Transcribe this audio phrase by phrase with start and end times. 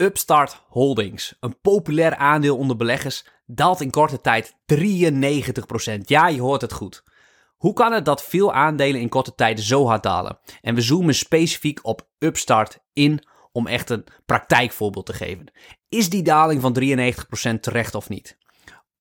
[0.00, 6.00] Upstart Holdings, een populair aandeel onder beleggers, daalt in korte tijd 93%.
[6.04, 7.02] Ja, je hoort het goed.
[7.56, 10.38] Hoe kan het dat veel aandelen in korte tijd zo hard dalen?
[10.60, 13.22] En we zoomen specifiek op Upstart in
[13.52, 15.52] om echt een praktijkvoorbeeld te geven.
[15.88, 16.76] Is die daling van
[17.56, 18.38] 93% terecht of niet?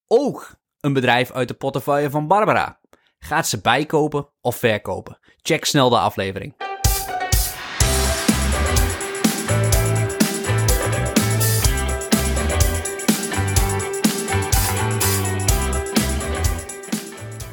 [0.07, 2.79] Ook een bedrijf uit de portefeuille van Barbara.
[3.20, 5.20] Gaat ze bijkopen of verkopen?
[5.41, 6.66] Check snel de aflevering.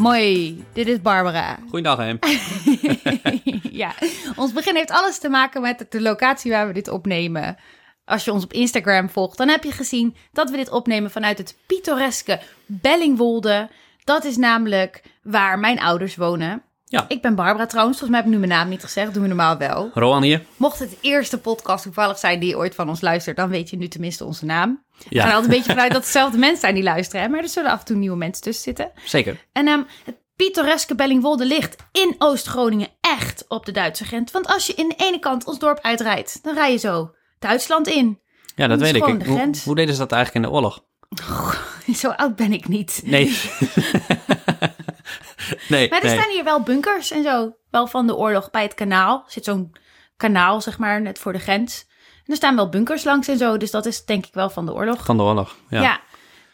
[0.05, 1.59] Mooi, dit is Barbara.
[1.69, 2.19] Goeiedag, Hem.
[3.83, 3.95] ja,
[4.37, 7.57] ons begin heeft alles te maken met de locatie waar we dit opnemen.
[8.05, 11.39] Als je ons op Instagram volgt, dan heb je gezien dat we dit opnemen vanuit
[11.39, 13.69] het pittoreske Bellingwolde.
[14.05, 16.63] Dat is namelijk waar mijn ouders wonen.
[16.85, 17.05] Ja.
[17.09, 19.29] Ik ben Barbara trouwens, volgens mij heb ik nu mijn naam niet gezegd, doen we
[19.29, 19.91] normaal wel.
[19.95, 20.43] Rowan hier.
[20.57, 23.77] Mocht het de eerste podcast toevallig zijn die ooit van ons luistert, dan weet je
[23.77, 24.84] nu tenminste onze naam.
[24.99, 25.21] We Ja.
[25.21, 27.29] gaan er altijd een beetje vanuit dat het dezelfde mensen zijn die luisteren, hè?
[27.29, 28.91] maar er zullen af en toe nieuwe mensen tussen zitten.
[29.05, 29.47] Zeker.
[29.53, 34.33] En ehm, het pittoreske Bellingwolde ligt in Oost-Groningen echt op de Duitse grens.
[34.33, 37.89] Want als je in de ene kant ons dorp uitrijdt, dan rij je zo Duitsland
[37.89, 38.21] in.
[38.57, 39.03] Ja, dat weet ik.
[39.03, 40.85] Hoe, hoe deden ze dat eigenlijk in de oorlog?
[41.95, 43.01] Zo oud ben ik niet.
[43.05, 43.25] Nee.
[45.69, 46.19] nee, Maar er nee.
[46.19, 47.57] staan hier wel bunkers en zo.
[47.71, 49.23] Wel van de oorlog bij het kanaal.
[49.27, 49.77] Er zit zo'n
[50.17, 51.87] kanaal, zeg maar, net voor de grens.
[52.27, 53.57] En er staan wel bunkers langs en zo.
[53.57, 55.05] Dus dat is denk ik wel van de oorlog.
[55.05, 55.81] Van de oorlog, ja.
[55.83, 56.01] Ja.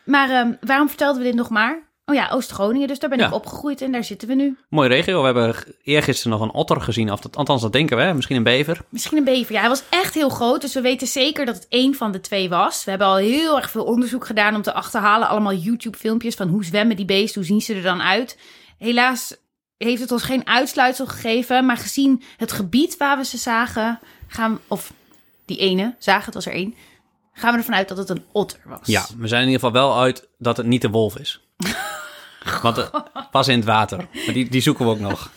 [0.05, 1.89] Maar ehm, waarom vertelden we dit nog maar?
[2.05, 2.89] Oh ja, Oost-Groningen.
[2.89, 3.27] Dus daar ben Ja.
[3.27, 4.57] ik opgegroeid en daar zitten we nu.
[4.69, 5.19] Mooie regio.
[5.21, 7.13] We hebben eergisteren nog een otter gezien.
[7.13, 8.03] Of dat, althans, dat denken we.
[8.03, 8.15] hè.
[8.15, 8.81] Misschien een bever.
[8.89, 9.53] Misschien een bever.
[9.55, 10.61] Ja, hij was echt heel groot.
[10.61, 12.85] Dus we weten zeker dat het één van de twee was.
[12.85, 15.29] We hebben al heel erg veel onderzoek gedaan om te achterhalen.
[15.29, 18.39] Allemaal YouTube-filmpjes van hoe zwemmen die beesten, hoe zien ze er dan uit.
[18.79, 19.37] Helaas
[19.77, 21.67] heeft het ons geen uitsluitsel gegeven.
[21.67, 24.93] Maar gezien het gebied waar we ze zagen, gaan of
[25.51, 26.75] die ene, zagen, het was er één,
[27.33, 28.81] gaan we ervan uit dat het een otter was.
[28.85, 31.41] Ja, we zijn in ieder geval wel uit dat het niet de wolf is.
[32.63, 32.91] Want het
[33.31, 33.97] was in het water.
[33.97, 35.31] Maar die, die zoeken we ook nog.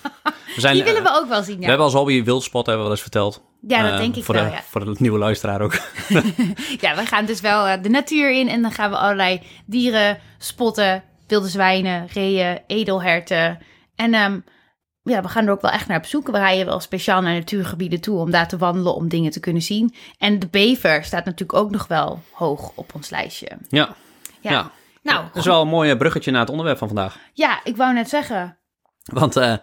[0.56, 1.68] We, zijn, Die willen eh, we ook wel zien, we ja.
[1.68, 3.44] hebben als hobby wildspot, hebben we wel eens verteld.
[3.68, 4.63] Ja, dat Eh, denk ik voor wel, de, ja.
[4.69, 5.73] Voor de nieuwe luisteraar ook.
[6.79, 10.18] Ja, we gaan dus wel eh, de natuur in en dan gaan we allerlei dieren
[10.38, 11.03] spotten.
[11.28, 13.59] Wilde zwijnen, reeën, edelherten.
[13.96, 14.40] En ehm,
[15.03, 16.28] ja, we gaan er ook wel echt naar op zoek.
[16.31, 19.62] We rijden wel speciaal naar natuurgebieden toe om daar te wandelen, om dingen te kunnen
[19.62, 19.94] zien.
[20.18, 23.47] En de bever staat natuurlijk ook nog wel hoog op ons lijstje.
[23.69, 23.96] Ja,
[24.41, 24.72] Ja, ja.
[25.02, 27.18] nou, dat is wel een mooi bruggetje naar het onderwerp van vandaag.
[27.34, 28.58] ja, ik wou net zeggen.
[29.03, 29.59] Want we-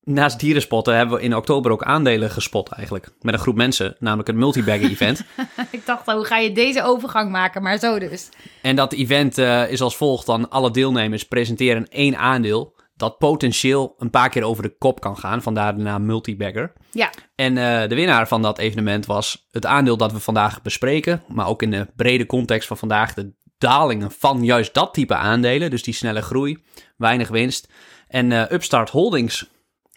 [0.00, 3.08] naast dierenspotten hebben we in oktober ook aandelen gespot eigenlijk.
[3.20, 5.22] Met een groep mensen, namelijk het multibagger event.
[5.70, 7.62] Ik dacht, hoe ga je deze overgang maken?
[7.62, 8.28] Maar zo dus.
[8.62, 10.50] En dat event eh, is als volgt dan.
[10.50, 15.42] Alle deelnemers presenteren één aandeel dat potentieel een paar keer over de kop kan gaan.
[15.42, 16.72] Vandaar de naam multibagger.
[16.90, 21.22] Ja, En eh, de winnaar van dat evenement was het aandeel dat we vandaag bespreken.
[21.28, 25.70] Maar ook in de brede context van vandaag de dalingen van juist dat type aandelen.
[25.70, 26.64] Dus die snelle groei,
[26.96, 27.68] weinig winst.
[28.08, 29.46] En eh, Upstart Holdings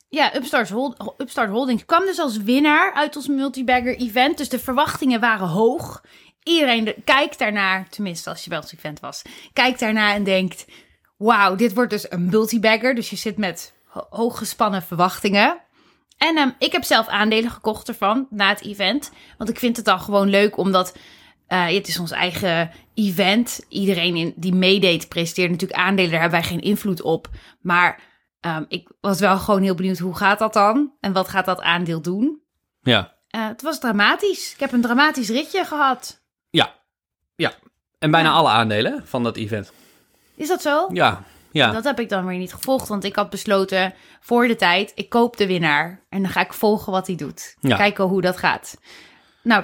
[0.09, 4.37] Ja, Upstart, Hold Upstart Holdings kwam dus als winnaar uit ons multibagger event.
[4.37, 6.03] Dus de verwachtingen waren hoog.
[6.43, 9.21] Iedereen de- kijkt daarnaar, tenminste als je bij ons event was,
[9.53, 10.65] kijkt daarnaar en denkt...
[11.17, 12.95] Wauw, dit wordt dus een multibagger.
[12.95, 15.57] Dus je zit met ho- hooggespannen verwachtingen.
[16.17, 19.11] En ehm, ik heb zelf aandelen gekocht ervan na het event.
[19.37, 20.97] Want ik vind het dan gewoon leuk, omdat
[21.47, 23.65] eh, het is ons eigen event.
[23.69, 26.11] Iedereen in, die meedeed presenteert natuurlijk aandelen.
[26.11, 27.27] Daar hebben wij geen invloed op.
[27.61, 28.05] Maar
[28.39, 30.93] Ehm, ik was wel gewoon heel benieuwd hoe gaat dat dan?
[30.99, 32.41] En wat gaat dat aandeel doen?
[32.81, 34.53] Ja, Eh, het was dramatisch.
[34.53, 36.21] Ik heb een dramatisch ritje gehad.
[36.49, 36.73] ja,
[37.35, 37.51] ja.
[37.99, 38.35] En bijna Ja.
[38.35, 39.71] alle aandelen van dat event.
[40.37, 40.89] Is dat zo?
[40.93, 41.71] Ja, ja.
[41.71, 45.09] Dat heb ik dan weer niet gevolgd, want ik had besloten voor de tijd, ik
[45.09, 46.05] koop de winnaar.
[46.09, 47.55] En dan ga ik volgen wat hij doet.
[47.59, 47.75] Ja.
[47.75, 48.77] Kijken hoe dat gaat.
[49.43, 49.63] Nou,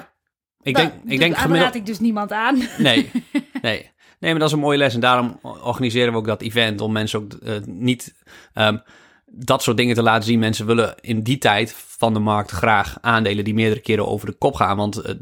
[0.62, 1.66] ik denk, ik denk gemiddeld...
[1.66, 2.62] raad ik dus niemand aan.
[2.78, 3.12] Nee,
[3.62, 3.92] nee.
[4.20, 4.94] Nee, maar dat is een mooie les.
[4.94, 6.82] En daarom organiseren we ook dat event.
[6.82, 8.14] Om mensen ook eh, niet
[8.54, 8.78] ehm,
[9.26, 10.40] dat soort dingen te laten zien.
[10.40, 14.34] Mensen willen in die tijd van de markt graag aandelen die meerdere keren over de
[14.34, 14.78] kop gaan.
[14.78, 15.16] Want eh,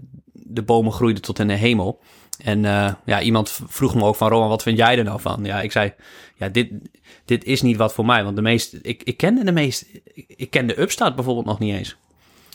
[0.53, 1.99] de bomen groeiden tot in de hemel.
[2.43, 4.29] En eh, ja, iemand vroeg me ook van...
[4.29, 5.43] Roman, wat vind jij er nou van?
[5.43, 5.93] Ja, ik zei...
[6.35, 6.71] Ja, dit,
[7.25, 8.23] dit is niet wat voor mij.
[8.23, 8.79] Want de meeste...
[8.81, 9.85] Ik, ik kende de meeste...
[10.03, 11.97] Ik, ik ken de Upstart bijvoorbeeld nog niet eens.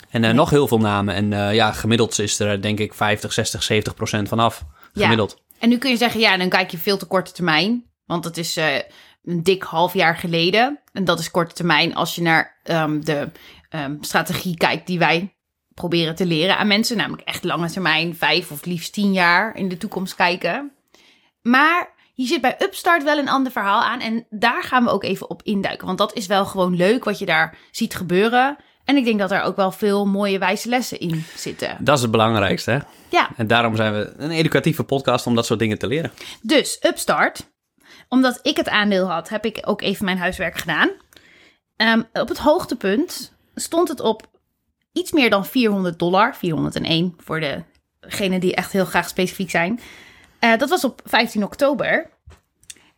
[0.09, 1.15] En eh, nog heel veel namen.
[1.15, 4.65] En eh, ja, gemiddeld is er denk ik 50, 60, 70 procent vanaf.
[4.93, 5.01] Ja.
[5.01, 5.41] Gemiddeld.
[5.59, 7.85] En nu kun je zeggen, ja, dan kijk je veel te korte termijn.
[8.05, 8.59] Want het is
[9.23, 10.79] een dik half jaar geleden.
[10.91, 13.31] En dat is korte termijn als je naar ehm, de
[13.69, 15.36] ehm, strategie kijkt die wij
[15.77, 16.97] proberen te leren aan mensen.
[16.97, 20.71] Namelijk echt lange termijn, vijf of liefst tien jaar in de toekomst kijken.
[21.41, 23.99] Maar hier zit bij Upstart wel een ander verhaal aan.
[23.99, 25.85] En daar gaan we ook even op induiken.
[25.87, 28.57] Want dat is wel gewoon leuk wat je daar ziet gebeuren.
[28.83, 31.77] En ik denk dat er ook wel veel mooie wijze lessen in zitten.
[31.79, 32.79] Dat is het belangrijkste, hè?
[33.09, 36.11] Ja, En daarom zijn we een educatieve podcast om dat soort dingen te leren.
[36.41, 37.49] dus Upstart.
[38.09, 40.89] Omdat ik het aandeel had, heb ik ook even mijn huiswerk gedaan.
[41.75, 44.27] Ehm, op het hoogtepunt stond het op
[44.97, 46.35] iets meer dan 400 dollar.
[46.35, 47.63] 401 voor
[48.01, 49.79] degenen die echt heel graag specifiek zijn.
[50.39, 52.09] Eh, dat was op 15 oktober.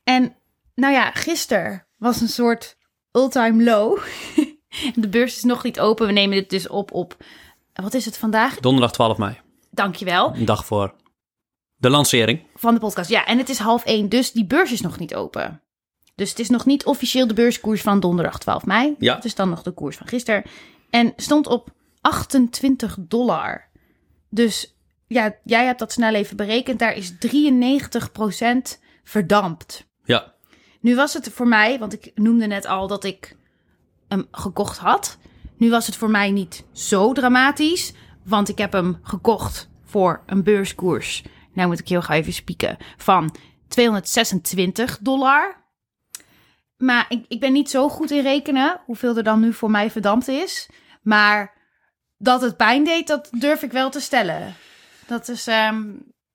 [0.04, 0.36] En
[0.76, 2.78] nou ja, gisteren was een soort
[3.12, 4.00] all-time low.
[4.96, 6.08] De beurs is nog niet open.
[6.08, 7.18] We nemen dit dus op op...
[7.74, 8.60] Wat is het vandaag?
[8.60, 9.38] Donderdag 12 mei,
[9.72, 10.36] Dankjewel.
[10.36, 10.94] een dag voor
[11.76, 12.42] de lancering.
[12.56, 13.10] Van de podcast.
[13.10, 15.62] Ja, en het is half één, dus die beurs is nog niet open.
[16.16, 18.96] Dus het is nog niet officieel de beurskoers van donderdag 12 mei.
[19.00, 19.16] Ja.
[19.16, 20.44] Het is dan nog de koers van gisteren.
[20.90, 21.70] En stond op
[22.02, 23.70] 28 dollar.
[24.30, 24.76] Dus
[25.08, 26.80] ja, jij hebt dat snel even berekend.
[26.80, 27.18] Daar is 93%
[29.04, 29.88] verdampt.
[30.04, 30.34] Ja,
[30.82, 33.36] Nu was het voor mij, want ik noemde net al dat ik
[34.08, 35.18] hem gekocht had.
[35.58, 37.94] Nu was het voor mij niet zo dramatisch,
[38.24, 41.24] want ik heb hem gekocht voor een beurskoers.
[41.54, 42.78] Nou moet ik heel gauw even spieken.
[42.98, 43.36] Van
[43.68, 45.64] 226 dollar.
[46.78, 49.92] Maar ik, ik ben niet zo goed in rekenen hoeveel er dan nu voor mij
[49.92, 50.70] verdampt is.
[51.02, 51.58] Maar
[52.20, 54.56] dat het pijn deed, dat durf ik wel te stellen.
[55.08, 55.82] Dat is, ehm,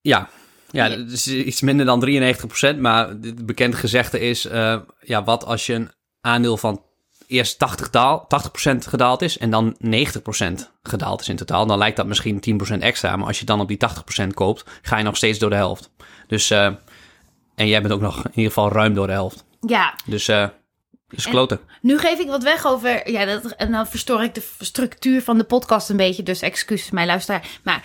[0.00, 0.28] ja.
[0.70, 5.66] Ja, is iets minder dan 93%, maar het bekend gezegde is, eh, ja, wat als
[5.66, 5.90] je een
[6.20, 6.82] aandeel van
[7.26, 11.96] eerst 80, daal, 80% gedaald is en dan 90% gedaald is in totaal, dan lijkt
[11.96, 15.16] dat misschien 10% extra, maar als je dan op die 80% koopt, ga je nog
[15.16, 15.90] steeds door de helft.
[16.26, 16.70] Dus, eh,
[17.54, 19.44] en jij bent ook nog in ieder geval ruim door de helft.
[19.60, 20.48] ja, Dus, eh
[21.14, 21.60] dus kloten.
[21.80, 23.10] Nu geef ik wat weg over.
[23.10, 26.22] Ja, dat, en dan verstoor ik de structuur van de podcast een beetje.
[26.22, 27.46] Dus excuses, mijn luisteraar.
[27.62, 27.84] Maar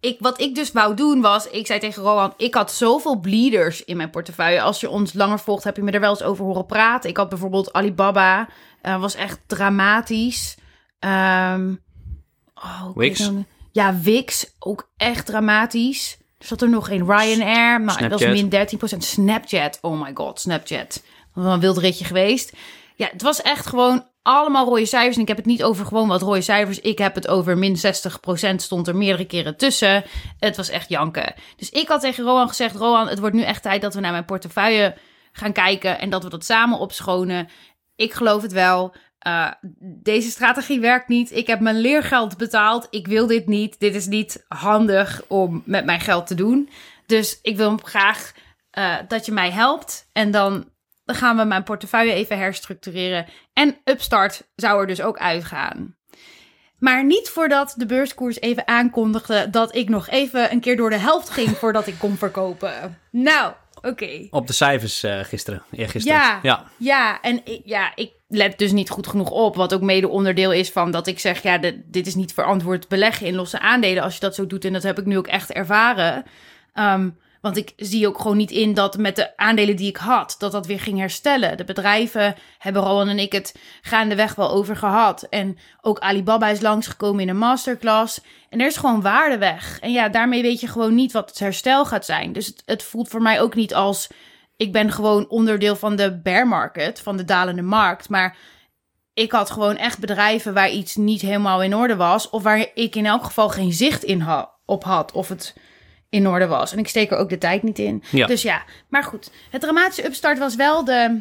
[0.00, 1.48] ik, wat ik dus wou doen was.
[1.48, 2.34] Ik zei tegen Rowan.
[2.36, 4.60] Ik had zoveel bleeders in mijn portefeuille.
[4.60, 7.10] Als je ons langer volgt, heb je me er wel eens over horen praten.
[7.10, 8.48] Ik had bijvoorbeeld Alibaba.
[8.82, 10.56] eh, was echt dramatisch.
[10.98, 11.74] Ehm
[12.54, 13.30] oh, Wix?
[13.72, 14.54] Ja, Wix.
[14.58, 16.18] Ook echt dramatisch.
[16.38, 17.80] Er zat er nog een Ryanair.
[17.80, 18.50] Maar dat was min
[18.94, 18.96] 13%.
[18.98, 19.78] Snapchat.
[19.80, 21.02] Oh my god, Snapchat.
[21.36, 22.52] Een wild ritje geweest.
[22.94, 25.16] Ja, het was echt gewoon allemaal rode cijfers.
[25.16, 26.80] En ik heb het niet over gewoon wat rode cijfers.
[26.80, 30.04] Ik heb het over min 60% stond er meerdere keren tussen.
[30.38, 31.34] Het was echt janken.
[31.56, 32.76] Dus ik had tegen Rohan gezegd...
[32.76, 34.96] Rohan, het wordt nu echt tijd dat we naar mijn portefeuille
[35.32, 35.98] gaan kijken...
[35.98, 37.48] en dat we dat samen opschonen.
[37.96, 38.94] Ik geloof het wel.
[39.18, 39.50] Eh,
[40.02, 41.32] deze strategie werkt niet.
[41.32, 42.86] Ik heb mijn leergeld betaald.
[42.90, 43.80] Ik wil dit niet.
[43.80, 46.68] Dit is niet handig om met mijn geld te doen.
[47.06, 48.32] Dus ik wil graag
[48.70, 50.08] eh, dat je mij helpt.
[50.12, 50.74] En dan
[51.06, 53.26] dan gaan we mijn portefeuille even herstructureren.
[53.52, 55.94] En Upstart zou er dus ook uitgaan.
[56.78, 60.98] Maar niet voordat de beurskoers even aankondigde dat ik nog even een keer door de
[60.98, 62.98] helft ging voordat ik kon verkopen.
[63.10, 64.26] Nou, oké.
[64.30, 66.18] Op de cijfers eh, gisteren, eergisteren.
[66.18, 66.38] Ja.
[66.42, 66.64] ja.
[66.78, 69.56] Ja, en ik, ja, ik let dus niet goed genoeg op.
[69.56, 72.88] Wat ook mede onderdeel is van dat ik zeg: ja, de- dit is niet verantwoord
[72.88, 74.02] beleggen in losse aandelen.
[74.02, 76.24] Als je dat zo doet, en dat heb ik nu ook echt ervaren.
[76.72, 77.10] Ehm,
[77.46, 80.52] want ik zie ook gewoon niet in dat met de aandelen die ik had, dat
[80.52, 81.56] dat weer ging herstellen.
[81.56, 85.22] De bedrijven hebben Rowan en ik het gaandeweg wel over gehad.
[85.22, 88.20] En ook Alibaba is langsgekomen in een masterclass.
[88.50, 89.80] En er is gewoon waarde weg.
[89.80, 92.32] En ja, daarmee weet je gewoon niet wat het herstel gaat zijn.
[92.32, 94.08] Dus het, het voelt voor mij ook niet als
[94.56, 98.08] ik ben gewoon onderdeel van de bear market, van de dalende markt.
[98.08, 98.36] Maar
[99.14, 102.30] ik had gewoon echt bedrijven waar iets niet helemaal in orde was.
[102.30, 104.26] Of waar ik in elk geval geen zicht in
[104.64, 105.12] op had.
[105.12, 105.54] Of het
[106.08, 106.72] in orde was.
[106.72, 108.02] En ik steek er ook de tijd niet in.
[108.10, 108.26] Ja.
[108.26, 109.30] Dus ja, maar goed.
[109.50, 111.20] Het dramatische upstart was wel de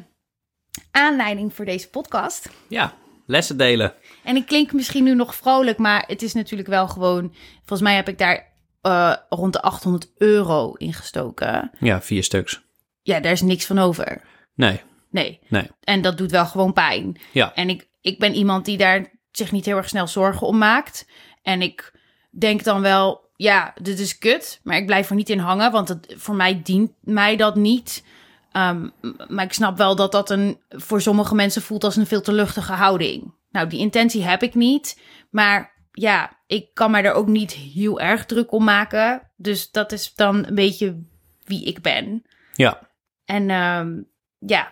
[0.92, 2.50] aanleiding voor deze podcast.
[2.68, 2.94] ja,
[3.26, 3.94] lessen delen.
[4.24, 7.34] En ik klink misschien nu nog vrolijk, maar het is natuurlijk wel gewoon...
[7.58, 11.72] Volgens mij heb ik daar eh, rond de 800 euro in gestoken.
[11.80, 12.64] Ja, vier stuks.
[13.02, 14.22] Ja, daar is niks van over.
[14.56, 15.40] Nee, Nee.
[15.48, 15.70] nee.
[15.84, 17.20] En dat doet wel gewoon pijn.
[17.32, 20.58] Ja, En ik, ik ben iemand die daar zich niet heel erg snel zorgen om
[20.58, 21.08] maakt.
[21.42, 21.94] En ik
[22.30, 25.88] denk dan wel, ja, dit is kut, maar ik blijf er niet in hangen, want
[25.88, 28.04] het, voor mij dient mij dat niet.
[28.52, 28.90] Ehm,
[29.28, 32.34] maar ik snap wel dat dat een, voor sommige mensen voelt als een veel te
[32.34, 33.34] luchtige houding.
[33.50, 38.00] Nou, die intentie heb ik niet, maar ja, ik kan mij er ook niet heel
[38.00, 39.32] erg druk om maken.
[39.36, 41.02] Dus dat is dan een beetje
[41.44, 42.24] wie ik ben.
[42.54, 42.94] ja.
[43.26, 44.02] En ehm,
[44.40, 44.72] ja,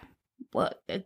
[0.86, 1.06] ik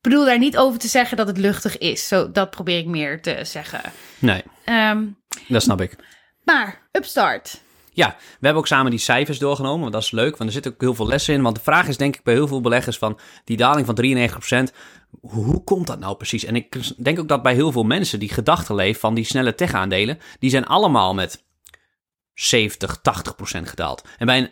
[0.00, 2.08] bedoel daar niet over te zeggen dat het luchtig is.
[2.08, 3.80] Zo, dat probeer ik meer te zeggen.
[4.18, 5.06] Nee, Ehm,
[5.48, 5.96] dat snap ik.
[6.54, 7.60] Maar, Upstart.
[7.92, 10.72] Ja, we hebben ook samen die cijfers doorgenomen, want dat is leuk, want er zitten
[10.72, 11.42] ook heel veel lessen in.
[11.42, 14.74] Want de vraag is denk ik bij heel veel beleggers van die daling van 93%,
[15.20, 16.44] hoe, komt dat nou precies?
[16.44, 19.54] En ik denk ook dat bij heel veel mensen die gedachten leven van die snelle
[19.54, 21.44] tech-aandelen, die zijn allemaal met
[22.34, 23.02] 70, 80%
[23.62, 24.04] gedaald.
[24.18, 24.50] En bij een,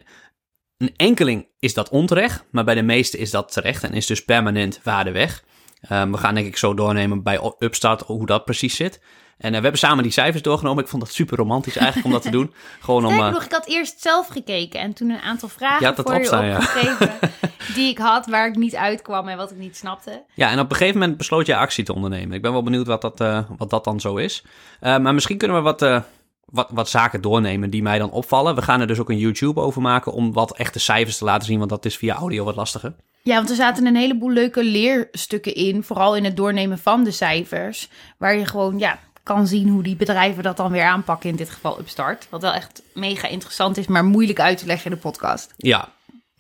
[0.77, 4.25] een enkeling is dat onterecht, maar bij de meeste is dat terecht en is dus
[4.25, 5.45] permanent waarde weg.
[5.89, 9.01] Ehm, we gaan denk ik zo doornemen bij Upstart hoe dat precies zit.
[9.39, 10.83] En eh, we hebben samen die cijfers doorgenomen.
[10.83, 12.55] Ik vond dat super romantisch eigenlijk om dat te doen.
[12.81, 13.17] Gewoon om...
[13.17, 16.57] Nog, ik had eerst zelf gekeken en toen een aantal vragen voor opstaan, je ja.
[16.57, 17.13] opgegeven
[17.75, 20.25] die ik had, waar ik niet uitkwam en wat ik niet snapte.
[20.35, 22.37] Ja, en op een gegeven moment besloot je actie te ondernemen.
[22.37, 24.45] Ik ben wel benieuwd wat dat, eh, wat dat dan zo is.
[24.81, 26.05] Maar misschien kunnen we wat,
[26.45, 28.55] wat, wat zaken doornemen die mij dan opvallen.
[28.55, 31.47] We gaan er dus ook een YouTube over maken om wat echte cijfers te laten
[31.47, 32.95] zien, want dat is via audio wat lastiger.
[33.27, 37.11] Ja, want er zaten een heleboel leuke leerstukken in, vooral in het doornemen van de
[37.11, 41.37] cijfers, waar je gewoon ja, kan zien hoe die bedrijven dat dan weer aanpakken, in
[41.37, 42.27] dit geval Upstart.
[42.31, 45.55] Wat wel echt mega interessant is, maar moeilijk uit te leggen in de podcast.
[45.57, 45.89] Ja,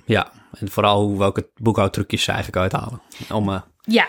[0.05, 0.33] ja.
[0.53, 3.03] En vooral hoe welke boekhoudtrucjes ze eigenlijk uithalen.
[3.33, 4.07] Om, eh, Ja,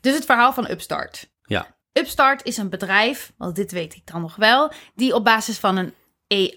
[0.00, 1.30] dus het verhaal van Upstart.
[1.42, 1.72] ja.
[1.92, 5.76] Upstart is een bedrijf, want dit weet ik dan nog wel, die op basis van
[5.76, 5.94] een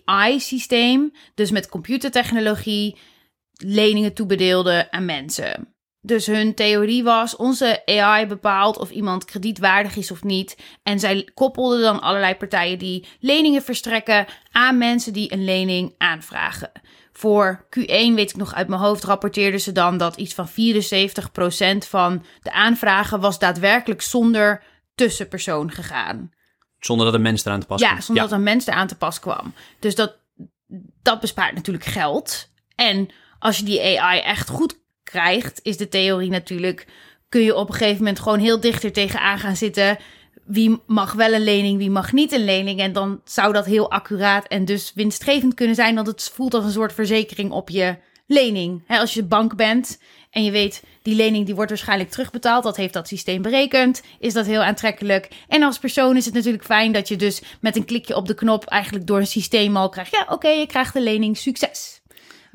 [0.06, 2.98] AI-systeem, dus met computertechnologie,
[3.58, 5.76] leningen toebedeelde aan mensen.
[6.02, 10.58] Dus hun theorie was: onze AI bepaalt of iemand kredietwaardig is of niet.
[10.84, 16.72] En zij koppelden dan allerlei partijen die leningen verstrekken aan mensen die een lening aanvragen.
[17.12, 20.52] Voor Q1 weet ik nog uit mijn hoofd rapporteerden ze dan dat iets van 74%
[21.78, 24.64] van de aanvragen was daadwerkelijk zonder
[24.96, 26.32] tussenpersoon gegaan.
[26.80, 28.04] Zonder dat een mens eraan te pas Ja, komt.
[28.04, 29.54] zonder dat een mens eraan te pas kwam.
[29.80, 30.16] Dus dat,
[31.02, 32.52] dat bespaart natuurlijk geld.
[32.76, 36.88] En als je die AI echt goed krijgt, is de theorie natuurlijk...
[37.30, 39.98] kun je op een gegeven moment gewoon heel dichter tegenaan gaan zitten...
[40.46, 42.80] wie mag wel een lening, wie mag niet een lening.
[42.80, 45.96] En dan zou dat heel accuraat en dus winstgevend kunnen zijn...
[45.96, 48.84] want het voelt als een soort verzekering op je lening.
[48.88, 50.02] Als je bank bent
[50.32, 50.84] en je weet...
[51.02, 52.64] die lening die wordt waarschijnlijk terugbetaald...
[52.64, 55.30] dat heeft dat systeem berekend, is dat heel aantrekkelijk.
[55.48, 57.42] En als persoon is het natuurlijk fijn dat je dus...
[57.62, 60.12] met een klikje op de knop eigenlijk door een systeem al krijgt...
[60.12, 61.97] ja, oké, je krijgt de lening, succes.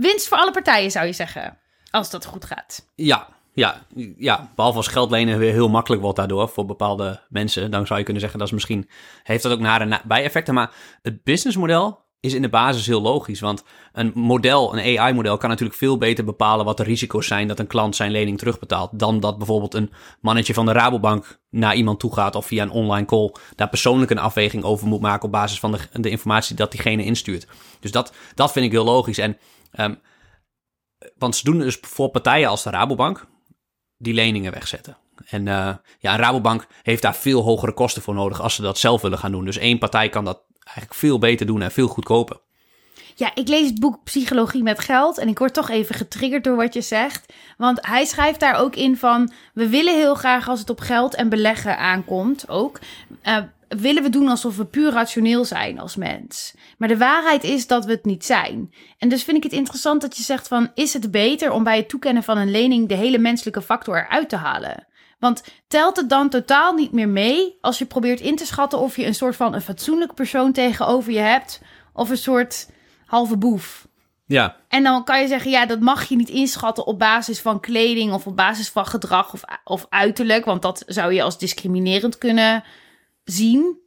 [0.03, 1.59] Winst voor alle partijen, zou je zeggen.
[1.91, 2.91] Als dat goed gaat.
[2.95, 3.83] Ja, ja,
[4.17, 7.71] ja, behalve als geld lenen weer heel makkelijk wordt daardoor voor bepaalde mensen.
[7.71, 8.89] Dan zou je kunnen zeggen dat is misschien,
[9.23, 10.55] heeft dat ook nare na- bijeffecten.
[10.55, 10.71] Maar
[11.03, 13.41] het businessmodel is in de basis heel logisch.
[13.41, 17.59] Want een model, een AI-model, kan natuurlijk veel beter bepalen wat de risico's zijn dat
[17.59, 18.91] een klant zijn lening terugbetaalt.
[18.93, 22.71] Dan dat bijvoorbeeld een mannetje van de Rabobank naar iemand toe gaat of via een
[22.71, 26.57] online call daar persoonlijk een afweging over moet maken op basis van de, de informatie
[26.57, 27.47] dat diegene instuurt.
[27.81, 29.19] Dus dat, dat vind ik heel logisch.
[29.19, 29.37] En
[29.73, 29.95] ehm,
[31.19, 33.27] want ze doen dus voor partijen als de Rabobank
[33.97, 34.97] die leningen wegzetten.
[35.27, 39.03] En eh, ja, Rabobank heeft daar veel hogere kosten voor nodig als ze dat zelf
[39.03, 39.45] willen gaan doen.
[39.45, 42.41] Dus één partij kan dat eigenlijk veel beter doen en veel goedkoper.
[43.15, 46.57] Ja, ik lees het boek Psychologie met Geld en ik word toch even getriggerd door
[46.57, 47.33] wat je zegt.
[47.57, 51.15] Want hij schrijft daar ook in van, we willen heel graag als het op geld
[51.15, 52.79] en beleggen aankomt ook,
[53.23, 53.37] eh,
[53.77, 56.55] willen we doen alsof we puur rationeel zijn als mens.
[56.79, 58.75] Maar de waarheid is dat we het niet zijn.
[58.99, 61.77] En dus vind ik het interessant dat je zegt van, is het beter om bij
[61.77, 64.87] het toekennen van een lening de hele menselijke factor eruit te halen?
[65.19, 68.97] Want telt het dan totaal niet meer mee als je probeert in te schatten of
[68.97, 71.61] je een soort van een fatsoenlijk persoon tegenover je hebt
[71.93, 72.71] of een soort
[73.07, 73.87] halve boef?
[74.27, 77.61] Ja, En dan kan je zeggen, ja, dat mag je niet inschatten op basis van
[77.61, 82.19] kleding of op basis van gedrag of, of uiterlijk, want dat zou je als discriminerend
[82.19, 82.65] kunnen
[83.25, 83.81] zien.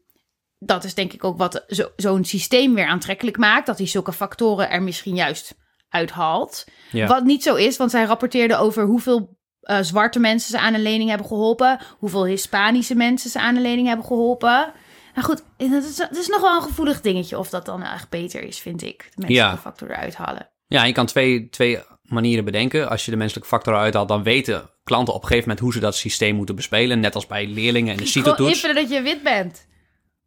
[0.58, 4.14] Dat is denk ik ook wat zo- zo'n systeem weer aantrekkelijk maakt, dat hij zulke
[4.14, 5.56] factoren er misschien juist
[5.90, 6.66] uithaalt.
[6.92, 7.08] ja.
[7.08, 10.82] Wat niet zo is, want zij rapporteerde over hoeveel eh, zwarte mensen ze aan een
[10.82, 14.74] lening hebben geholpen, hoeveel Hispanische mensen ze aan een lening hebben geholpen.
[15.14, 18.10] Nou goed, het is, het is nog wel een gevoelig dingetje of dat dan echt
[18.10, 18.98] beter is, vind ik.
[18.98, 19.58] De menselijke Ja.
[19.58, 20.50] factor eruit halen.
[20.68, 22.90] ja, je kan twee, twee manieren bedenken.
[22.90, 25.80] Als je de menselijke factor uithaalt, dan weten klanten op een gegeven moment hoe ze
[25.80, 27.00] dat systeem moeten bespelen.
[27.00, 28.54] Net als bij leerlingen en de CITO-toets.
[28.54, 29.68] invullen dat je wit bent.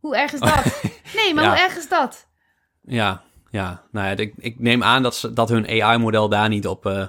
[0.00, 0.64] Hoe erg is dat?
[1.16, 1.50] Nee, maar Ja.
[1.50, 2.26] hoe erg is dat?
[2.82, 3.82] Ja, ja.
[3.92, 7.06] Nou ja, ik, ik neem aan dat, ze, dat hun AI-model daar niet op eh,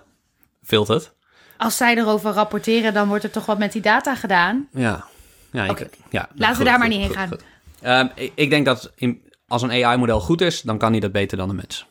[0.63, 1.13] filtert.
[1.57, 4.67] Als zij erover rapporteren, dan wordt er toch wat met die data gedaan.
[4.71, 5.05] Ja.
[5.51, 7.27] ja, ik- ja nou, Laten we goed, daar maar goed, niet heen goed, gaan.
[7.27, 7.43] goed.
[7.81, 11.11] Ehm, ik, ik denk dat in, als een AI-model goed is, dan kan hij dat
[11.11, 11.85] beter dan een mens.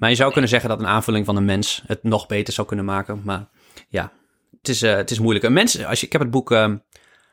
[0.00, 2.66] Maar je zou kunnen zeggen dat een aanvulling van een mens het nog beter zou
[2.66, 3.20] kunnen maken.
[3.24, 3.48] Maar
[3.88, 4.12] ja,
[4.58, 5.44] het is, eh, het is moeilijk.
[5.44, 6.76] Een mens, als je, ik heb het boek ehm,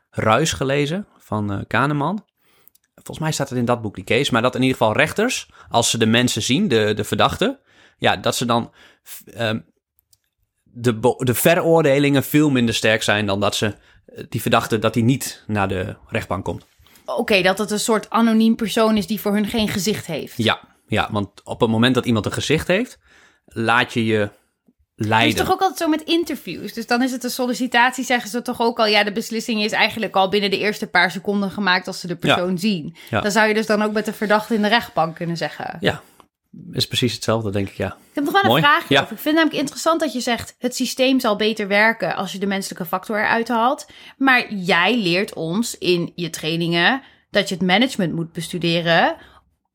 [0.09, 2.25] Ruis gelezen van eh Kahneman.
[2.95, 4.31] Volgens mij staat het in dat boek, die case.
[4.31, 7.59] Maar dat in ieder geval rechters, als ze de mensen zien, de, de verdachten,
[7.97, 8.71] ja, dat ze dan
[9.33, 9.59] ehm,
[10.63, 13.65] de, de veroordelingen veel minder sterk zijn dan dat ze
[14.05, 16.65] eh, die verdachte dat hij niet naar de rechtbank komt.
[17.05, 20.37] Oké, dat het een soort anoniem persoon is die voor hun geen gezicht heeft.
[20.37, 22.97] Ja, ja, want op het moment dat iemand een gezicht heeft,
[23.45, 24.31] laat je je Het
[24.95, 25.35] is leiden.
[25.35, 26.73] toch ook altijd zo met interviews.
[26.73, 28.85] Dus dan is het een sollicitatie, zeggen ze toch ook al...
[28.85, 31.87] ja, de beslissing is eigenlijk al binnen de eerste paar seconden gemaakt...
[31.87, 32.95] als ze de persoon zien.
[33.09, 33.21] Ja.
[33.21, 35.77] Dan zou je dus dan ook met de verdachte in de rechtbank kunnen zeggen.
[35.79, 36.01] Ja,
[36.71, 37.87] is precies hetzelfde, denk ik, ja.
[37.87, 39.01] Ik heb nog wel een vraagje Ja.
[39.01, 40.55] Ik vind het namelijk interessant dat je zegt...
[40.57, 43.85] het systeem zal beter werken als je de menselijke factor eruit haalt.
[44.17, 47.01] Maar jij leert ons in je trainingen...
[47.29, 49.15] dat je het management moet bestuderen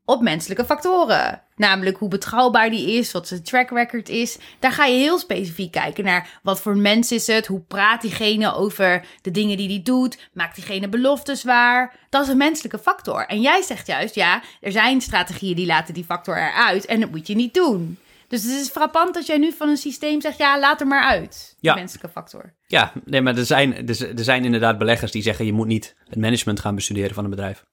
[0.04, 1.42] op menselijke factoren.
[1.56, 4.38] Namelijk hoe betrouwbaar die is, wat zijn track record is.
[4.58, 7.46] Daar ga je heel specifiek kijken naar wat voor mens is het...
[7.46, 10.30] hoe praat diegene over de dingen die hij doet...
[10.32, 11.94] maakt diegene beloftes waar.
[12.10, 13.26] Dat is een menselijke factor.
[13.26, 16.86] En jij zegt juist, ja, er zijn strategieën die laten die factor eruit...
[16.86, 17.98] en dat moet je niet doen.
[18.28, 20.38] Dus het is frappant dat jij nu van een systeem zegt...
[20.38, 21.72] ja, laat er maar uit, Ja.
[21.72, 22.54] de menselijke factor.
[22.66, 25.46] Ja, nee, maar er zijn, er, er zijn inderdaad beleggers die zeggen...
[25.46, 27.64] je moet niet het management gaan bestuderen van een bedrijf.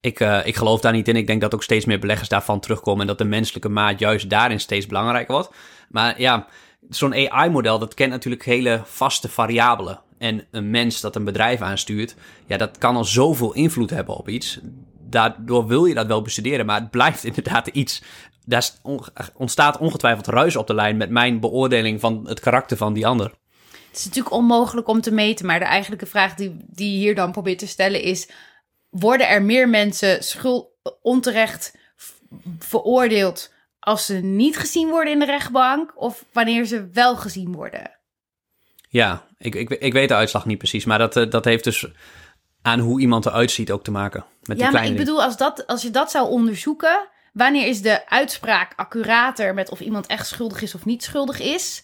[0.00, 1.16] Ik, eh, ik geloof daar niet in.
[1.16, 3.00] Ik denk dat ook steeds meer beleggers daarvan terugkomen...
[3.00, 5.50] en dat de menselijke maat juist daarin steeds belangrijker wordt.
[5.88, 6.46] Maar ja,
[6.88, 10.00] zo'n AI-model, dat kent natuurlijk hele vaste variabelen.
[10.18, 12.14] En een mens dat een bedrijf aanstuurt...
[12.46, 14.58] ja, dat kan al zoveel invloed hebben op iets.
[15.08, 18.02] Daardoor wil je dat wel bestuderen, maar het blijft inderdaad iets...
[18.44, 18.70] Daar
[19.34, 20.96] ontstaat ongetwijfeld ruis op de lijn...
[20.96, 23.32] met mijn beoordeling van het karakter van die ander.
[23.70, 25.46] Het is natuurlijk onmogelijk om te meten...
[25.46, 28.28] maar de eigenlijke vraag die, die je hier dan probeert te stellen is...
[28.90, 30.68] worden er meer mensen schuld,
[31.02, 31.74] onterecht
[32.58, 33.52] veroordeeld...
[33.78, 35.92] als ze niet gezien worden in de rechtbank...
[35.94, 37.98] of wanneer ze wel gezien worden?
[38.88, 41.86] Ja, ik, ik, ik weet de uitslag niet precies, maar dat, eh, dat heeft dus
[42.62, 44.24] aan hoe iemand eruit ziet ook te maken.
[44.42, 47.08] Met die ja, maar ik bedoel, als, dat, als je dat zou onderzoeken...
[47.32, 51.82] wanneer is de uitspraak accurater met of iemand echt schuldig is of niet schuldig is?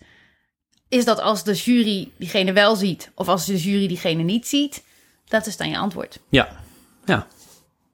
[0.88, 4.84] Is dat als de jury diegene wel ziet of als de jury diegene niet ziet?
[5.28, 6.20] Dat is dan je antwoord.
[6.28, 6.64] Ja,
[7.06, 7.26] ja.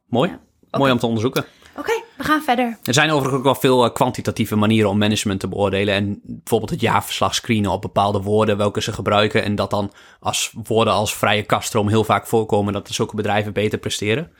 [0.08, 0.30] Mooi.
[0.70, 1.44] Ja, Mooi om te onderzoeken.
[1.76, 2.78] Oké, we gaan verder.
[2.82, 5.94] Er zijn overigens ook wel veel eh, kwantitatieve manieren om management te beoordelen.
[5.94, 9.44] En bijvoorbeeld het jaarverslag screenen op bepaalde woorden, welke ze gebruiken.
[9.44, 13.78] En dat dan als woorden als vrije kaststroom heel vaak voorkomen, dat zulke bedrijven beter
[13.78, 14.30] presteren.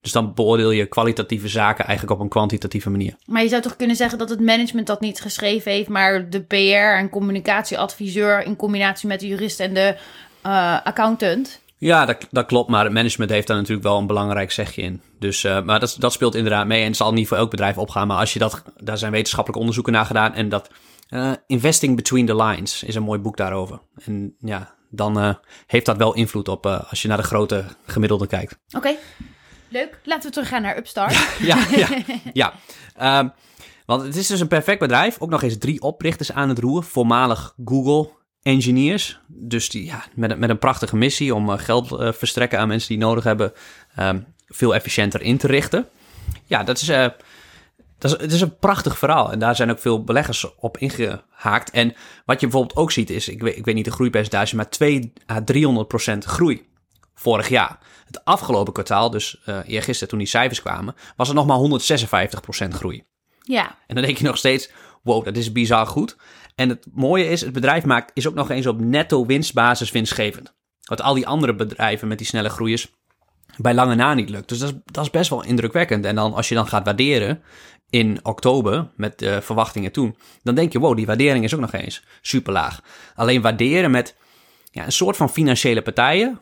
[0.00, 3.16] Dus dan beoordeel je kwalitatieve zaken eigenlijk op een kwantitatieve manier.
[3.26, 6.42] Maar je zou toch kunnen zeggen dat het management dat niet geschreven heeft, maar de
[6.42, 9.96] PR en communicatieadviseur in combinatie met de jurist en de
[10.42, 11.60] eh, accountant.
[11.78, 15.02] Ja, dat, dat klopt, maar het management heeft daar natuurlijk wel een belangrijk zegje in.
[15.18, 17.78] Dus, eh, maar dat, dat speelt inderdaad mee en het zal niet voor elk bedrijf
[17.78, 18.06] opgaan.
[18.06, 20.70] Maar als je dat, daar zijn wetenschappelijke onderzoeken naar gedaan en dat
[21.08, 23.80] eh, Investing Between the Lines is een mooi boek daarover.
[24.04, 25.34] En ja, dan eh,
[25.66, 28.58] heeft dat wel invloed op als je naar de grote gemiddelde kijkt.
[28.76, 28.94] Oké,
[29.68, 29.98] leuk.
[30.04, 31.38] Laten we teruggaan naar Upstart.
[31.38, 31.88] Ja, ja,
[32.32, 32.52] ja.
[32.96, 33.28] Ehm,
[33.86, 35.16] want het is dus een perfect bedrijf.
[35.18, 36.82] Ook nog eens drie oprichters aan het roer.
[36.84, 38.10] Voormalig Google
[38.44, 39.18] engineers.
[39.26, 42.68] Dus die, ja, met, een- met een prachtige missie om eh, geld eh, verstrekken aan
[42.68, 43.52] mensen die nodig hebben.
[43.94, 45.88] ehm, veel efficiënter in te richten.
[46.44, 47.06] Ja, dat is, eh,
[47.98, 49.32] dat is, het is een prachtig verhaal.
[49.32, 51.70] En daar zijn ook veel beleggers op ingehaakt.
[51.70, 54.68] En wat je bijvoorbeeld ook ziet is, ik weet, ik weet niet de groeipercentage, maar
[54.70, 56.66] 2 à 300 procent groei
[57.14, 57.78] vorig jaar.
[58.06, 62.74] Het afgelopen kwartaal, dus eh eergisteren toen die cijfers kwamen, was er nog maar 156%
[62.74, 63.04] groei.
[63.42, 64.70] Ja, En dan denk je nog steeds,
[65.02, 66.16] wow, dat is bizar goed.
[66.54, 70.54] En het mooie is, het bedrijf maakt, is ook nog eens op netto winstbasis winstgevend.
[70.88, 72.92] Wat al die andere bedrijven met die snelle groeiers
[73.56, 74.48] bij lange na niet lukt.
[74.48, 76.04] Dus dat is, best wel indrukwekkend.
[76.04, 77.42] En dan als je dan gaat waarderen
[77.90, 81.72] in oktober met de verwachtingen toen, dan denk je, wow, die waardering is ook nog
[81.72, 82.80] eens super laag.
[83.14, 84.16] Alleen waarderen met
[84.70, 86.40] ja, een soort van financiële partijen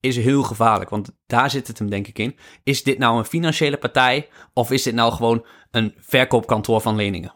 [0.00, 0.90] is heel gevaarlijk.
[0.90, 2.36] Want daar zit het hem denk ik in.
[2.62, 7.34] Is dit nou een financiële partij of is dit nou gewoon een verkoopkantoor van leningen?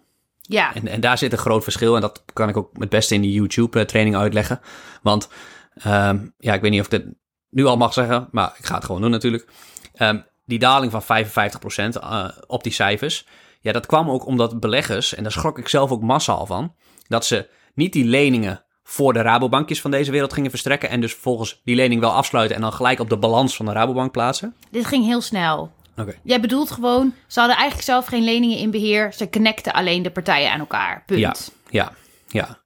[0.53, 0.75] Ja.
[0.75, 1.95] En, en daar zit een groot verschil.
[1.95, 4.61] En dat kan ik ook het beste in die YouTube-training uitleggen.
[5.03, 5.29] Want
[5.75, 7.15] ehm, ja, ik weet niet of ik dit
[7.51, 9.49] nu al mag zeggen, maar ik ga het gewoon doen natuurlijk.
[9.95, 13.27] Ehm, die daling van 55% eh, op die cijfers.
[13.61, 16.75] Ja, dat kwam ook omdat beleggers, en daar schrok ik zelf ook massaal van,
[17.09, 20.89] dat ze niet die leningen voor de Rabobankjes van deze wereld gingen verstrekken.
[20.89, 23.73] En dus volgens die lening wel afsluiten en dan gelijk op de balans van de
[23.73, 24.55] Rabobank plaatsen.
[24.71, 25.73] Dit ging heel snel.
[26.23, 29.13] Jij bedoelt gewoon, ze hadden eigenlijk zelf geen leningen in beheer.
[29.13, 31.03] Ze connecten alleen de partijen aan elkaar.
[31.07, 31.21] Punt.
[31.21, 31.35] Ja,
[31.71, 31.93] ja,
[32.29, 32.59] ja.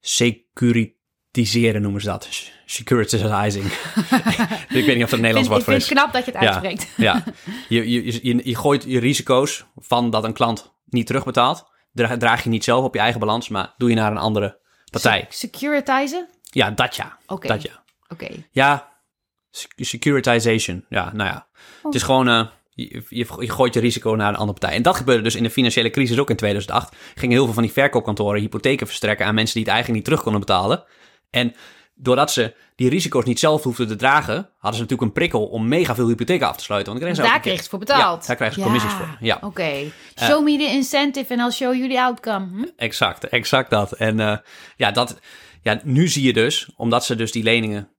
[0.00, 2.28] Securitiseren noemen ze dat.
[2.66, 3.64] Securitizing.
[4.78, 5.88] ik weet niet of dat een Nederlands Ik vind, woord ik voor vind is.
[5.88, 6.88] het knap dat je het uitspreekt.
[6.96, 7.24] Ja,
[7.68, 11.70] je, je, je, je gooit je risico's van dat een klant niet terugbetaalt.
[11.92, 14.58] Dra- draag je niet zelf op je eigen balans, maar doe je naar een andere
[14.90, 15.26] partij.
[15.28, 16.28] Securitizen?
[16.50, 17.18] Ja, dat ja.
[17.26, 17.48] Oké.
[17.48, 17.82] Dat ja.
[18.08, 18.28] Oké.
[18.50, 18.92] Ja,
[19.50, 20.84] sec- securitization.
[20.88, 21.46] Ja, nou ja.
[21.82, 24.76] Het is gewoon, eh, je, je, je gooit je risico naar een andere partij.
[24.76, 26.96] En dat gebeurde dus in de financiële crisis ook in 2008.
[27.14, 30.22] Gingen heel veel van die verkoopkantoren hypotheken verstrekken aan mensen die het eigenlijk niet terug
[30.22, 30.84] konden betalen.
[31.30, 31.54] En
[31.94, 35.68] doordat ze die risico's niet zelf hoefden te dragen, hadden ze natuurlijk een prikkel om
[35.68, 36.92] mega veel hypotheken af te sluiten.
[36.98, 38.20] Want ze Daar kreeg het voor betaald.
[38.20, 39.16] Ja, daar krijgen ze commissies voor.
[39.20, 39.72] Ja, Oké.
[40.14, 42.46] Show me the incentive and I'll show you the outcome.
[42.46, 42.64] Hm?
[42.76, 43.92] exact, exact dat.
[43.92, 44.36] En eh,
[44.76, 45.20] ja, dat,
[45.62, 47.90] ja, nu zie je dus, omdat ze dus die leningen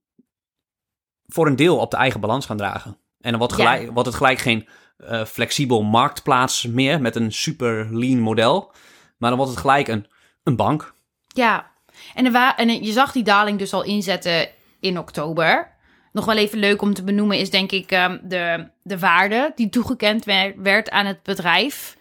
[1.26, 2.98] voor een deel op de eigen balans gaan dragen.
[3.24, 3.72] En dan wordt, Ja.
[3.72, 8.72] gelijk, wordt het gelijk geen eh, flexibel marktplaats meer met een super lean model.
[9.18, 10.06] Maar dan wordt het gelijk een,
[10.42, 10.94] een bank.
[11.28, 11.70] Ja,
[12.14, 14.48] en, wa- en je zag die daling dus al inzetten
[14.80, 15.72] in oktober.
[16.12, 19.68] Nog wel even leuk om te benoemen is denk ik ehm, de, de waarde die
[19.68, 21.96] toegekend wer- werd aan het bedrijf.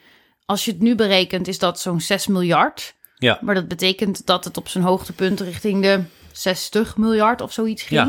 [0.46, 2.96] Als je het nu berekent is dat zo'n 6 miljard.
[3.16, 3.38] Ja.
[3.42, 8.02] Maar dat betekent dat het op zijn hoogtepunt richting de 60 miljard of zoiets ging.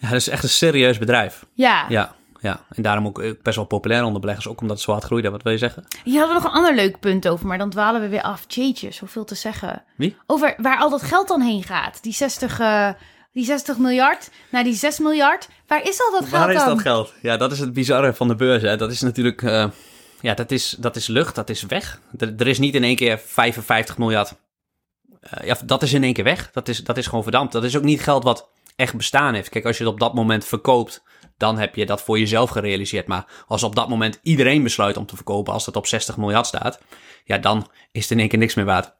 [0.00, 1.46] Ja, dat is echt een serieus bedrijf.
[1.54, 1.86] Ja.
[1.88, 2.64] Ja, ja.
[2.68, 5.30] En daarom ook eh, best wel populair onder beleggers, ook omdat het zo hard groeide.
[5.30, 5.84] Wat wil je zeggen?
[6.04, 8.44] Hier hadden we nog een ander leuk punt over, maar dan dwalen we weer af.
[8.48, 9.84] Jeetje, zoveel te zeggen.
[9.96, 10.16] Wie?
[10.26, 12.02] Over waar al dat geld dan heen gaat.
[12.02, 12.88] Die 60, eh,
[13.32, 15.48] die 60 miljard naar die 6 miljard.
[15.66, 16.68] Waar is al dat geld Waar is dan?
[16.68, 17.14] dat geld?
[17.22, 18.62] Ja, dat is het bizarre van de beurs.
[18.62, 18.76] Hè.
[18.76, 19.66] Dat is natuurlijk, eh,
[20.20, 22.00] ja, dat is, dat is lucht, dat is weg.
[22.18, 24.34] Er, er is niet in één keer 55 miljard.
[25.44, 26.50] Ja, dat is in één keer weg.
[26.52, 27.52] Dat is, dat is gewoon verdampt.
[27.52, 29.48] Dat is ook niet geld wat echt bestaan heeft.
[29.48, 31.02] Kijk, als je het op dat moment verkoopt,
[31.36, 33.06] dan heb je dat voor jezelf gerealiseerd.
[33.06, 36.46] Maar als op dat moment iedereen besluit om te verkopen, als het op 60 miljard
[36.46, 36.80] staat,
[37.24, 38.92] ja, dan is het in één keer niks meer waard.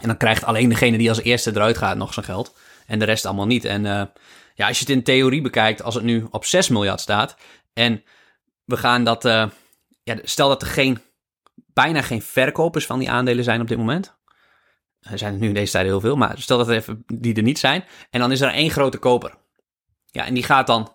[0.00, 2.56] En dan krijgt alleen degene die als eerste eruit gaat nog zijn geld.
[2.86, 3.64] En de rest allemaal niet.
[3.64, 4.02] En eh,
[4.54, 7.36] ja, als je het in theorie bekijkt, als het nu op 6 miljard staat.
[7.72, 8.04] En
[8.64, 9.24] we gaan dat.
[9.24, 9.46] eh,
[10.04, 10.98] ja, stel dat er geen,
[11.54, 14.14] bijna geen verkopers van die aandelen zijn op dit moment.
[15.00, 17.34] Er zijn er nu in deze tijd heel veel, maar stel dat er even die
[17.34, 17.84] er niet zijn.
[18.10, 19.34] En dan is er één grote koper.
[20.10, 20.94] Ja, en die gaat dan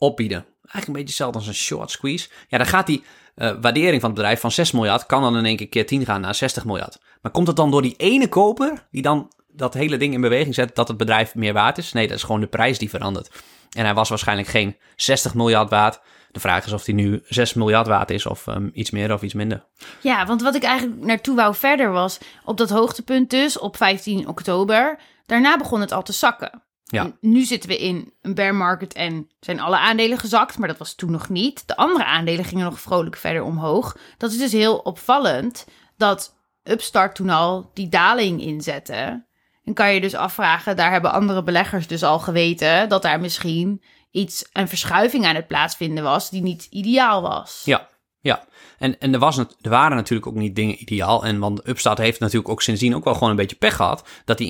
[0.00, 0.38] opbieden.
[0.38, 2.28] Eigenlijk een beetje hetzelfde als een short squeeze.
[2.48, 5.44] Ja, dan gaat die eh, waardering van het bedrijf van 6 miljard, kan dan in
[5.44, 6.98] één keer keer 10 gaan naar 60 miljard.
[7.22, 10.54] Maar komt het dan door die ene koper, die dan dat hele ding in beweging
[10.54, 11.92] zet, dat het bedrijf meer waard is?
[11.92, 13.30] Nee, dat is gewoon de prijs die verandert.
[13.70, 16.00] En hij was waarschijnlijk geen 60 miljard waard.
[16.30, 19.22] De vraag is of hij nu 6 miljard waard is, of ehm, iets meer of
[19.22, 19.64] iets minder.
[20.00, 24.28] Ja, want wat ik eigenlijk naartoe wou verder was, op dat hoogtepunt dus, op 15
[24.28, 26.62] oktober, daarna begon het al te zakken.
[26.90, 27.16] Ja.
[27.20, 30.94] Nu zitten we in een bear market en zijn alle aandelen gezakt, maar dat was
[30.94, 31.68] toen nog niet.
[31.68, 33.96] De andere aandelen gingen nog vrolijk verder omhoog.
[34.16, 39.26] Dat is dus heel opvallend dat Upstart toen al die daling inzette.
[39.64, 43.82] En kan je dus afvragen, daar hebben andere beleggers dus al geweten, dat daar misschien
[44.10, 47.62] iets, een verschuiving aan het plaatsvinden was die niet ideaal was.
[47.64, 47.88] Ja,
[48.20, 48.44] ja.
[48.78, 51.24] En, en er, was, er waren natuurlijk ook niet dingen ideaal.
[51.24, 54.08] En want Upstart heeft natuurlijk ook sindsdien ook wel gewoon een beetje pech gehad.
[54.24, 54.48] Dat die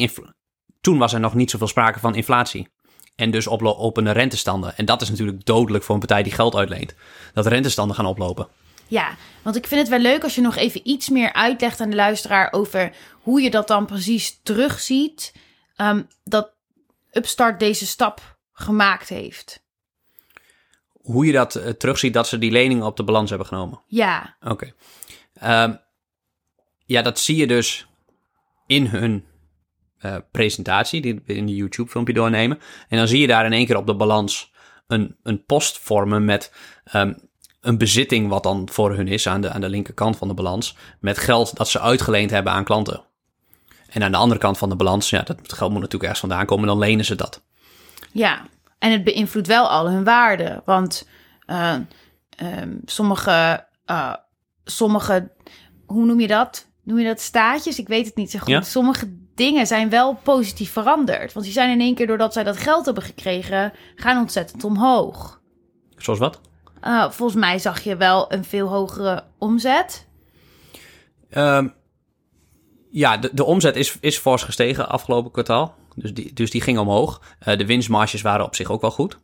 [0.81, 2.69] Toen was er nog niet zoveel sprake van inflatie.
[3.17, 4.77] En dus oplopende rentestanden.
[4.77, 6.95] En dat is natuurlijk dodelijk voor een partij die geld uitleent.
[7.35, 8.49] Dat rentestanden gaan oplopen.
[8.87, 11.91] Ja, want ik vind het wel leuk als je nog even iets meer uitlegt aan
[11.91, 15.33] de luisteraar over hoe je dat dan precies terugziet.
[15.77, 16.53] ehm, dat
[17.13, 19.63] Upstart deze stap gemaakt heeft.
[20.93, 23.83] Hoe je dat eh, terugziet dat ze die leningen op de balans hebben genomen.
[23.87, 24.73] Ja, Oké.
[25.35, 25.75] Ehm,
[26.87, 27.87] ja, dat zie je dus
[28.67, 29.25] in hun
[30.01, 32.59] eh, presentatie, die we in de YouTube-filmpje doornemen.
[32.89, 34.53] En dan zie je daar in één keer op de balans
[34.87, 36.53] een, een post vormen met
[36.85, 37.13] ehm,
[37.61, 40.77] een bezitting wat dan voor hun is aan de, aan de linkerkant van de balans.
[41.01, 43.03] Met geld dat ze uitgeleend hebben aan klanten.
[43.91, 46.47] En aan de andere kant van de balans, ja, dat geld moet natuurlijk ergens vandaan
[46.47, 47.43] komen, dan lenen ze dat.
[48.13, 48.47] ja.
[48.79, 50.63] En het beïnvloedt wel al hun waarde.
[50.65, 51.09] Want
[51.47, 51.75] eh,
[52.37, 54.15] ehm, sommige, eh,
[54.65, 55.31] sommige,
[55.87, 56.67] hoe noem je dat?
[56.83, 57.79] Noem je dat staatjes?
[57.79, 58.49] Ik weet het niet zo goed.
[58.49, 58.61] Ja.
[58.61, 61.33] Sommige dingen zijn wel positief veranderd.
[61.33, 65.41] Want die zijn in één keer, doordat zij dat geld hebben gekregen, gaan ontzettend omhoog.
[65.97, 66.41] Zoals wat?
[66.85, 70.07] Uh, volgens mij zag je wel een veel hogere omzet.
[71.31, 71.69] Ehm,
[72.91, 75.75] ja, de, de omzet is, is fors gestegen afgelopen kwartaal.
[75.95, 77.23] Dus die, dus die ging omhoog.
[77.39, 79.19] Eh, de winstmarges waren op zich ook wel goed.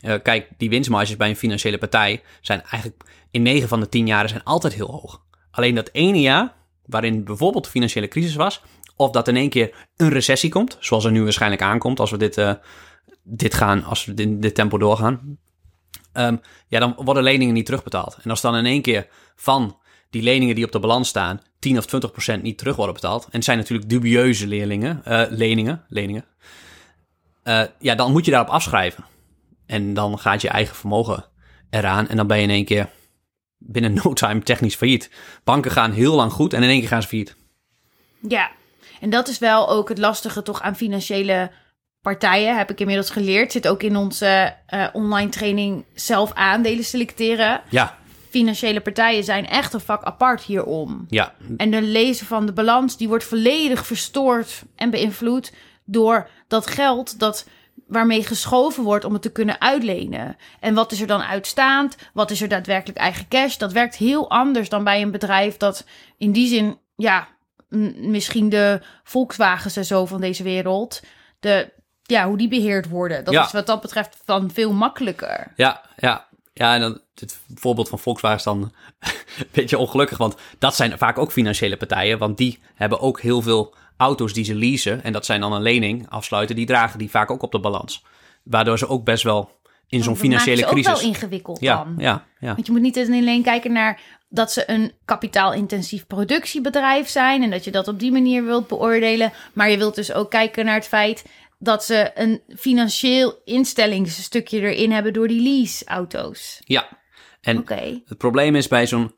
[0.00, 4.06] Eh, kijk, die winstmarges bij een financiële partij zijn eigenlijk in 9 van de 10
[4.06, 5.24] jaren zijn altijd heel hoog.
[5.50, 8.62] Alleen dat ene jaar, waarin bijvoorbeeld de financiële crisis was,
[8.96, 12.16] of dat in één keer een recessie komt, zoals er nu waarschijnlijk aankomt als we
[12.16, 12.52] dit, eh,
[13.22, 15.38] dit gaan, als we dit tempo doorgaan,
[16.16, 16.36] Ehm,
[16.68, 18.16] ja, dan worden leningen niet terugbetaald.
[18.22, 19.78] En als dan in één keer van
[20.10, 23.24] die leningen die op de balans staan 10 of 20 procent niet terug worden betaald,
[23.24, 26.24] en het zijn natuurlijk dubieuze leerlingen, eh, leningen, leningen,
[27.42, 29.04] eh, ja, dan moet je daarop afschrijven.
[29.66, 31.24] En dan gaat je eigen vermogen
[31.70, 32.90] eraan en dan ben je in één keer
[33.58, 35.10] binnen no time technisch failliet.
[35.44, 37.36] Banken gaan heel lang goed en in één keer gaan ze failliet.
[38.28, 38.50] Ja,
[39.00, 41.50] en dat is wel ook het lastige toch aan financiële
[42.00, 43.52] partijen, heb ik inmiddels geleerd.
[43.52, 47.60] Zit ook in onze eh, online training zelf aandelen selecteren.
[47.70, 47.96] Ja,
[48.30, 51.06] Financiële partijen zijn echt een vak apart hierom.
[51.08, 55.52] ja, En de lezen van de balans, die wordt volledig verstoord en beïnvloed
[55.84, 57.46] door dat geld dat
[57.86, 60.36] waarmee geschoven wordt om het te kunnen uitlenen.
[60.60, 61.96] En wat is er dan uitstaand?
[62.12, 63.56] Wat is er daadwerkelijk eigen cash?
[63.56, 65.84] Dat werkt heel anders dan bij een bedrijf dat
[66.18, 67.28] in die zin, ja,
[67.96, 71.02] misschien de Volkswagens en zo van deze wereld,
[71.40, 73.24] de, ja, hoe die beheerd worden.
[73.24, 73.44] Dat Ja.
[73.44, 75.52] is wat dat betreft van veel makkelijker.
[75.56, 76.24] Ja, ja.
[76.52, 78.62] Ja, en dan het voorbeeld van Volkswagen is dan
[79.38, 83.42] een beetje ongelukkig, want dat zijn vaak ook financiële partijen, want die hebben ook heel
[83.42, 87.10] veel auto's die ze leasen en dat zijn dan een lening afsluiten, die dragen die
[87.10, 88.04] vaak ook op de balans.
[88.42, 89.50] Waardoor ze ook best wel
[89.88, 90.92] in zo'n Dat financiële maakt ze crisis.
[90.92, 91.94] ook wel ingewikkeld ja, dan.
[91.98, 92.54] ja, ja.
[92.54, 97.64] Want je moet niet alleen kijken naar dat ze een kapitaalintensief productiebedrijf zijn en dat
[97.64, 99.32] je dat op die manier wilt beoordelen.
[99.52, 101.24] Maar je wilt dus ook kijken naar het feit
[101.58, 106.60] dat ze een financieel instellingsstukje erin hebben door die leaseauto's.
[106.64, 107.04] ja.
[107.40, 107.64] En.
[108.04, 109.14] Het probleem is bij zo'n.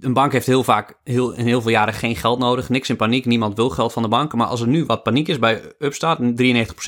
[0.00, 2.68] Een bank heeft heel vaak heel, in heel veel jaren geen geld nodig.
[2.68, 3.24] Niks in paniek.
[3.24, 4.32] Niemand wil geld van de bank.
[4.34, 6.20] Maar als er nu wat paniek is bij Upstart,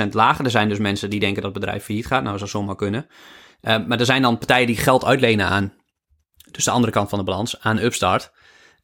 [0.05, 0.45] 93% lager.
[0.45, 2.23] Er zijn dus mensen die denken dat het bedrijf failliet gaat.
[2.23, 3.07] Nou, zou zomaar kunnen.
[3.61, 5.73] Eh, maar er zijn dan partijen die geld uitlenen aan.
[6.57, 8.31] Dus de andere kant van de balans, aan Upstart.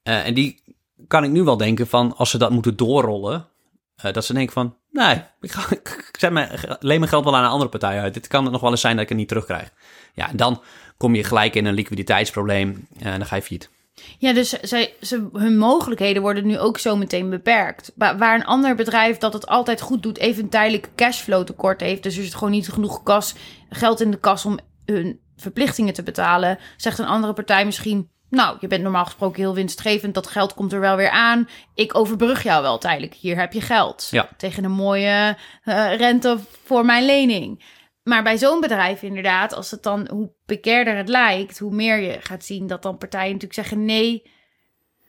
[0.02, 0.62] Eh, en die
[1.06, 3.48] kan ik nu wel denken van, als ze dat moeten doorrollen.
[3.96, 6.48] eh, dat ze denken van, nee, ik, ga, ik zet mijn,
[6.80, 8.14] leen mijn geld wel aan een andere partij uit.
[8.14, 9.70] Dit kan het nog wel eens zijn dat ik het niet terugkrijg.
[10.14, 10.62] Ja, en dan
[10.96, 13.70] kom je gelijk in een liquiditeitsprobleem eh, en dan ga je failliet.
[14.18, 17.92] Ja, dus zij, ze, hun mogelijkheden worden nu ook zo meteen beperkt.
[17.94, 21.80] Wa- waar een ander bedrijf dat het altijd goed doet, even een tijdelijk cashflow tekort
[21.80, 22.02] heeft.
[22.02, 23.34] Dus er zit gewoon niet genoeg kas,
[23.70, 26.58] geld in de kas om hun verplichtingen te betalen.
[26.76, 30.14] Zegt een andere partij misschien, nou, je bent normaal gesproken heel winstgevend.
[30.14, 31.48] Dat geld komt er wel weer aan.
[31.74, 33.14] Ik overbrug jou wel tijdelijk.
[33.14, 34.08] Hier heb je geld.
[34.10, 34.28] Ja.
[34.36, 37.64] Tegen een mooie eh, rente voor mijn lening.
[38.02, 42.16] Maar bij zo'n bedrijf inderdaad, als het dan, hoe precairder het lijkt, hoe meer je
[42.20, 44.30] gaat zien dat dan partijen natuurlijk zeggen, nee,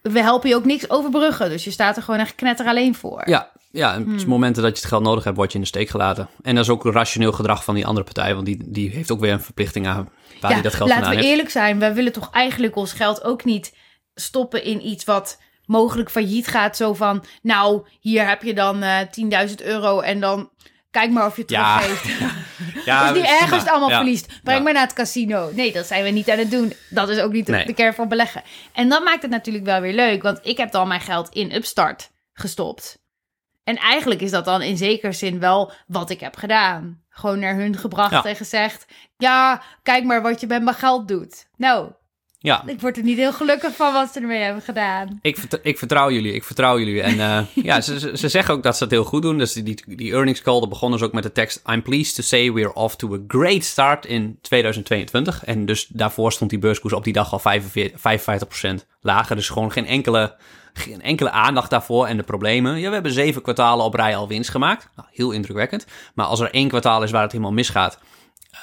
[0.02, 1.50] we helpen je ook niks overbruggen.
[1.50, 3.22] Dus je staat er gewoon echt knetter alleen voor.
[3.26, 5.68] Ja, ja en op momenten dat je het geld nodig hebt, word je in de
[5.68, 6.30] steek gelaten.
[6.42, 9.20] En dat is ook rationeel gedrag van die andere partij, want die, die heeft ook
[9.20, 10.10] weer een verplichting aan
[10.42, 11.30] waar Ja, hij dat geld laten vandaan we heeft.
[11.30, 13.74] eerlijk zijn, wij willen toch eigenlijk ons geld ook niet
[14.16, 16.78] stoppen in iets wat mogelijk failliet gaat.
[16.78, 19.00] Zo van, nou, hier heb je dan eh
[19.48, 20.50] 10.000 euro en dan
[20.92, 21.80] kijk maar of je het Ja.
[21.80, 22.20] teruggeeft.
[22.86, 23.40] Ja, dus prima.
[23.40, 24.40] ergens het allemaal verliest.
[24.44, 25.50] Breng maar naar het casino.
[25.54, 26.74] Nee, dat zijn we niet aan het doen.
[26.90, 27.66] Dat is ook niet de- Nee.
[27.66, 28.44] de kern van beleggen.
[28.74, 30.22] En dat maakt het natuurlijk wel weer leuk.
[30.24, 33.02] Want ik heb dan mijn geld in Upstart gestopt.
[33.64, 37.02] En eigenlijk is dat dan in zekere zin wel wat ik heb gedaan.
[37.10, 38.24] Gewoon naar hun gebracht Ja.
[38.24, 38.86] en gezegd...
[39.18, 41.48] Ja, kijk maar wat je met mijn geld doet.
[41.58, 41.92] Nou,
[42.44, 45.20] Ja, ik word er niet heel gelukkig van wat ze ermee hebben gedaan.
[45.22, 47.02] ik, vert- ik vertrouw jullie, ik vertrouw jullie.
[47.02, 49.38] En eh, ja, ze, ze, ze zeggen ook dat ze het heel goed doen.
[49.38, 51.62] Dus die, die, die earnings call, daar begonnen ze ook met de tekst...
[51.72, 55.44] I'm pleased to say we're off to a great start in 2022.
[55.46, 59.36] En dus daarvoor stond die beurskoers op die dag al 45, 55% lager.
[59.36, 60.36] Dus gewoon geen enkele,
[60.74, 62.80] geen enkele aandacht daarvoor en de problemen.
[62.80, 64.90] Ja, we hebben zeven kwartalen op rij al winst gemaakt.
[64.96, 65.86] Nou, heel indrukwekkend.
[66.14, 68.00] Maar als er één kwartaal is waar het helemaal misgaat...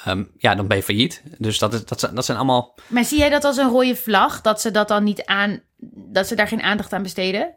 [0.05, 1.23] ehm, ja, dan ben je failliet.
[1.37, 2.77] Dus dat, is, dat, zijn, dat zijn allemaal...
[2.87, 4.41] Maar zie jij dat als een rode vlag?
[4.41, 5.61] Dat ze dat dan niet aan...
[5.93, 7.55] Dat ze daar geen aandacht aan besteden?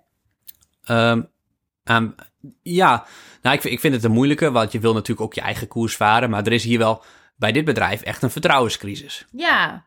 [0.85, 1.23] Ehm,
[1.85, 2.09] ehm,
[2.63, 3.07] ja,
[3.43, 5.69] nou, ik, vind- ik vind het een moeilijke, want je wil natuurlijk ook je eigen
[5.69, 6.31] koers varen.
[6.31, 7.05] Maar er is hier wel
[7.37, 9.25] bij dit bedrijf echt een vertrouwenscrisis.
[9.33, 9.85] Ja,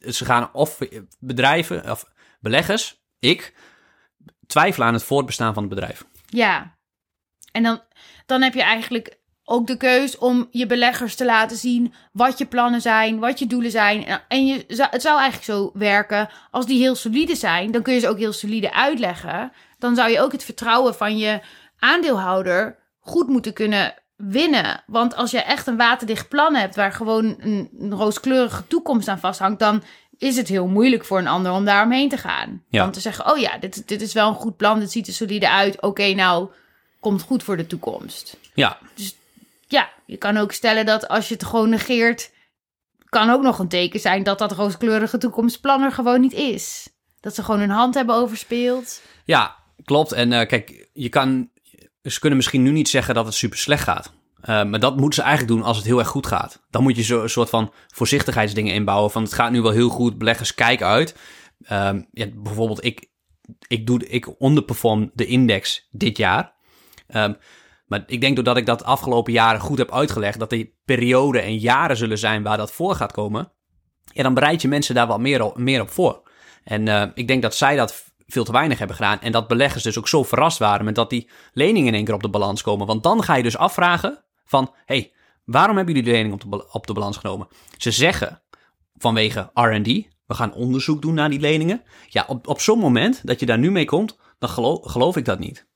[0.00, 0.78] Ze gaan of
[1.18, 3.54] bedrijven, of beleggers, ik,
[4.46, 6.04] twijfelen aan het voortbestaan van het bedrijf.
[6.26, 6.76] Ja.
[7.52, 7.82] En dan,
[8.26, 12.46] dan heb je eigenlijk ook de keus om je beleggers te laten zien wat je
[12.46, 14.20] plannen zijn, wat je doelen zijn.
[14.28, 18.00] En- je, het zou eigenlijk zo werken, als die heel solide zijn, dan kun je
[18.00, 19.52] ze ook heel solide uitleggen.
[19.78, 21.40] Dan zou je ook het vertrouwen van je
[21.78, 24.82] aandeelhouder goed moeten kunnen winnen.
[24.86, 29.58] Want als je echt een waterdicht plan hebt waar gewoon een, rooskleurige toekomst aan vasthangt,
[29.58, 29.82] dan
[30.18, 32.62] is het heel moeilijk voor een ander om daar omheen te gaan.
[32.68, 32.82] Ja.
[32.82, 35.12] Dan te zeggen, oh ja, dit, dit is wel een goed plan, dit ziet er
[35.12, 35.82] solide uit.
[35.82, 36.48] Oké, nou,
[37.00, 38.36] komt goed voor de toekomst.
[38.54, 38.78] Ja,
[39.72, 42.30] Ja, je kan ook stellen dat als je het gewoon negeert,
[43.08, 46.88] kan ook nog een teken zijn dat dat rooskleurige toekomstplan er gewoon niet is.
[47.20, 49.02] Dat ze gewoon hun hand hebben overspeeld.
[49.24, 50.12] ja klopt.
[50.12, 51.50] En eh, kijk, je kan,
[52.02, 54.12] ze kunnen misschien nu niet zeggen dat het super slecht gaat.
[54.40, 56.62] Eh, maar dat moeten ze eigenlijk doen als het heel erg goed gaat.
[56.70, 59.10] Dan moet je een soort van voorzichtigheidsdingen inbouwen.
[59.10, 61.16] Van het gaat nu wel heel goed, beleggers kijk uit.
[61.62, 63.08] Ehm, ja, bijvoorbeeld, ik,
[63.66, 66.52] ik, doe, ik onderperform de index dit jaar.
[67.06, 67.32] Ehm,
[67.92, 71.56] maar ik denk doordat ik dat afgelopen jaren goed heb uitgelegd, dat er perioden en
[71.56, 73.52] jaren zullen zijn waar dat voor gaat komen.
[74.04, 76.22] Ja, dan bereid je mensen daar wat meer op, meer op voor.
[76.64, 79.20] En eh, ik denk dat zij dat veel te weinig hebben gedaan.
[79.20, 82.14] En dat beleggers dus ook zo verrast waren met dat die leningen in één keer
[82.14, 82.86] op de balans komen.
[82.86, 85.12] Want dan ga je dus afvragen van, hey,
[85.44, 86.32] waarom hebben jullie de lening
[86.72, 87.48] op de, balans genomen?
[87.76, 88.42] Ze zeggen
[88.96, 89.86] vanwege R&D,
[90.26, 91.82] we gaan onderzoek doen naar die leningen.
[92.08, 94.48] Ja, op, op zo'n moment dat je daar nu mee komt, dan
[94.82, 95.70] geloof ik dat niet.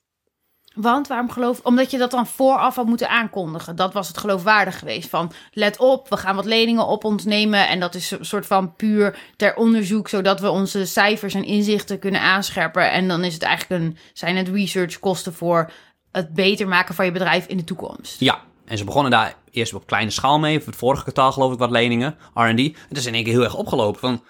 [0.77, 3.77] Want waarom geloof Omdat je dat dan vooraf had moeten aankondigen.
[3.77, 5.09] Dat was het geloofwaardig geweest.
[5.09, 7.69] Van let op, we gaan wat leningen op ons nemen.
[7.69, 10.09] En dat is een soort van puur ter onderzoek.
[10.09, 12.91] Zodat we onze cijfers en inzichten kunnen aanscherpen.
[12.91, 15.71] En dan is het eigenlijk een, zijn het researchkosten voor
[16.13, 18.21] het beter maken van je bedrijf in de toekomst.
[18.21, 20.63] Ja, en ze begonnen daar eerst op kleine schaal mee.
[20.65, 22.61] Het vorige kwartaal geloof ik wat leningen, R&D.
[22.89, 24.23] Het is in één keer heel erg opgelopen van...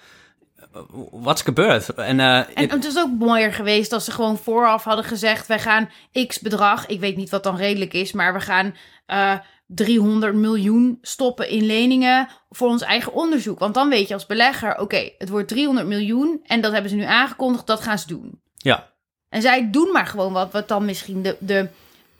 [1.11, 1.89] Wat is gebeurd?
[1.95, 5.59] En, eh, En het is ook mooier geweest als ze gewoon vooraf hadden gezegd: wij
[5.59, 5.91] gaan
[6.27, 8.75] x bedrag, ik weet niet wat dan redelijk is, maar we gaan
[9.07, 9.35] eh
[9.67, 13.59] 300 miljoen stoppen in leningen voor ons eigen onderzoek.
[13.59, 16.97] Want dan weet je als belegger: oké, het wordt 300 miljoen en dat hebben ze
[16.97, 18.41] nu aangekondigd, dat gaan ze doen.
[18.57, 18.89] ja,
[19.29, 21.69] En zij doen maar gewoon wat, wat dan misschien de, de,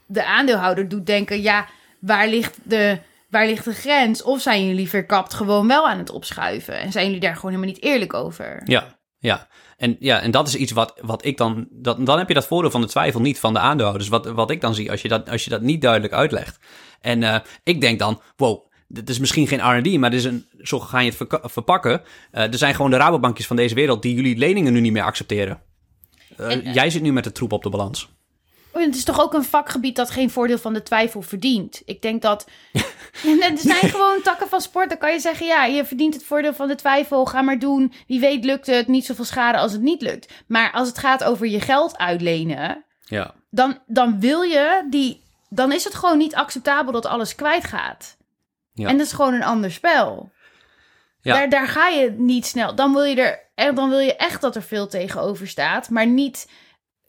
[0.07, 1.67] de aandeelhouder doet denken: ja,
[1.99, 2.99] waar ligt de.
[3.29, 4.23] Waar ligt de grens?
[4.23, 6.79] Of zijn jullie verkapt gewoon wel aan het opschuiven?
[6.79, 8.63] En zijn jullie daar gewoon helemaal niet eerlijk over?
[8.65, 9.49] Ja, ja.
[9.77, 12.47] En, ja, en dat is iets wat, wat ik dan, dat, dan heb je dat
[12.47, 14.09] voordeel van de twijfel niet van de aandeelhouders.
[14.09, 16.59] Wat, wat ik dan zie als je dat, als je dat niet duidelijk uitlegt.
[17.01, 20.47] En eh, ik denk dan, wow, dit is misschien geen R&D, maar dit is een,
[20.61, 22.03] zo ga je het verpakken.
[22.31, 25.03] Eh, er zijn gewoon de Rabobankjes van deze wereld die jullie leningen nu niet meer
[25.03, 25.61] accepteren.
[26.37, 28.16] En, eh, jij zit nu met de troep op de balans.
[28.77, 31.83] Oh, Het is toch ook een vakgebied dat geen voordeel van de twijfel verdient.
[31.85, 32.47] Ik denk dat.
[33.23, 34.89] Er zijn gewoon takken van sport.
[34.89, 37.25] Dan kan je zeggen: ja, je verdient het voordeel van de twijfel.
[37.25, 37.93] Ga maar doen.
[38.07, 38.87] Wie weet lukt het.
[38.87, 40.33] Niet zoveel schade als het niet lukt.
[40.47, 42.85] Maar als het gaat over je geld uitlenen.
[43.05, 45.23] Ja, Dan, dan wil je die.
[45.49, 48.17] Dan is het gewoon niet acceptabel dat alles kwijtgaat.
[48.73, 48.89] Ja.
[48.89, 50.31] En dat is gewoon een ander spel.
[51.21, 51.35] Ja.
[51.35, 52.75] Daar, daar ga je niet snel.
[52.75, 53.45] Dan wil je er.
[53.55, 55.91] En dan wil je echt dat er veel tegenover staat.
[55.91, 56.47] Maar niet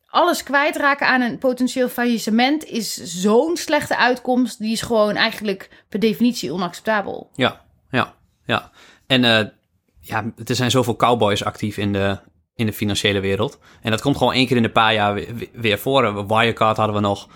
[0.07, 4.59] alles kwijtraken aan een potentieel faillissement is zo'n slechte uitkomst.
[4.59, 7.29] Die is gewoon eigenlijk per definitie onacceptabel.
[7.35, 8.13] ja, ja,
[8.45, 8.71] ja.
[9.07, 9.45] En eh,
[9.99, 12.19] ja, er zijn zoveel cowboys actief in de,
[12.55, 13.59] in de financiële wereld.
[13.81, 16.27] En dat komt gewoon één keer in de paar jaar weer, weer voor.
[16.27, 17.27] Wirecard hadden we nog.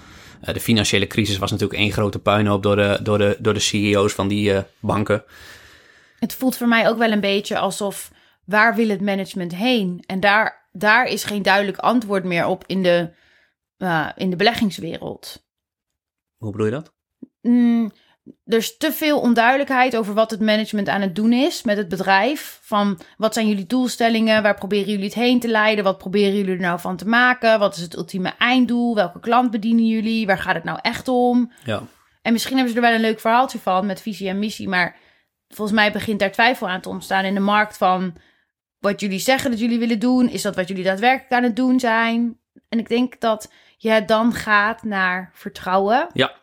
[0.41, 3.59] Eh, de financiële crisis was natuurlijk één grote puinhoop door de, door de, door de
[3.59, 5.23] CEO's van die eh, banken.
[6.19, 8.11] Het voelt voor mij ook wel een beetje alsof
[8.45, 10.03] waar wil het management heen?
[10.05, 13.13] En daar, daar is geen duidelijk antwoord meer op in de,
[13.77, 15.45] eh, in de beleggingswereld.
[16.37, 16.93] Hoe bedoel je dat?
[17.41, 17.91] Mm,
[18.45, 21.87] er is te veel onduidelijkheid over wat het management aan het doen is met het
[21.87, 22.59] bedrijf.
[22.61, 24.43] Van wat zijn jullie doelstellingen?
[24.43, 25.83] Waar proberen jullie het heen te leiden?
[25.83, 27.59] Wat proberen jullie er nou van te maken?
[27.59, 28.95] Wat is het ultieme einddoel?
[28.95, 30.25] Welke klant bedienen jullie?
[30.25, 31.51] Waar gaat het nou echt om?
[31.63, 31.83] Ja,
[32.21, 34.69] En misschien hebben ze er wel een leuk verhaaltje van met visie en missie.
[34.69, 34.97] Maar
[35.47, 38.13] volgens mij begint daar twijfel aan te ontstaan in de markt van
[38.81, 40.29] wat jullie zeggen dat jullie willen doen.
[40.29, 42.39] Is dat wat jullie daadwerkelijk aan het doen zijn?
[42.69, 46.07] En ik denk dat je dan gaat naar vertrouwen.
[46.13, 46.39] ja.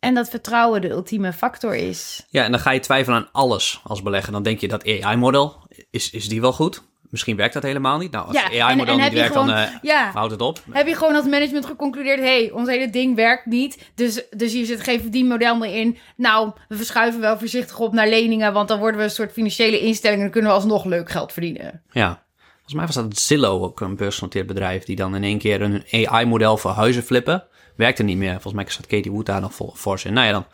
[0.00, 2.26] En dat vertrouwen de ultieme factor is.
[2.28, 4.32] Ja, en dan ga je twijfelen aan alles als belegger.
[4.32, 6.82] Dan denk je dat AI-model, is, is die wel goed?
[7.14, 8.10] Misschien werkt dat helemaal niet.
[8.10, 10.58] Nou, als Ja, AI-model niet werkt, dan gewoon- eh, Ja, houdt het op.
[10.70, 12.18] heb je gewoon als management geconcludeerd...
[12.18, 13.90] hé, hey, ons hele ding werkt niet.
[13.94, 15.98] Dus, dus hier zit geen verdienmodel meer in.
[16.16, 18.52] Nou, we verschuiven wel voorzichtig op naar leningen...
[18.52, 20.16] want dan worden we een soort financiële instelling...
[20.18, 21.82] en dan kunnen we alsnog leuk geld verdienen.
[21.90, 22.22] Ja.
[22.52, 25.84] Volgens mij was dat Zillow, ook een beursgenoteerd bedrijf, die dan in één keer een
[26.08, 27.44] AI-model voor huizen flippen.
[27.76, 28.32] Werkte niet meer.
[28.32, 30.00] Volgens mij zat Katie Wood daar nog voor, voor.
[30.04, 30.46] Nou ja, dan.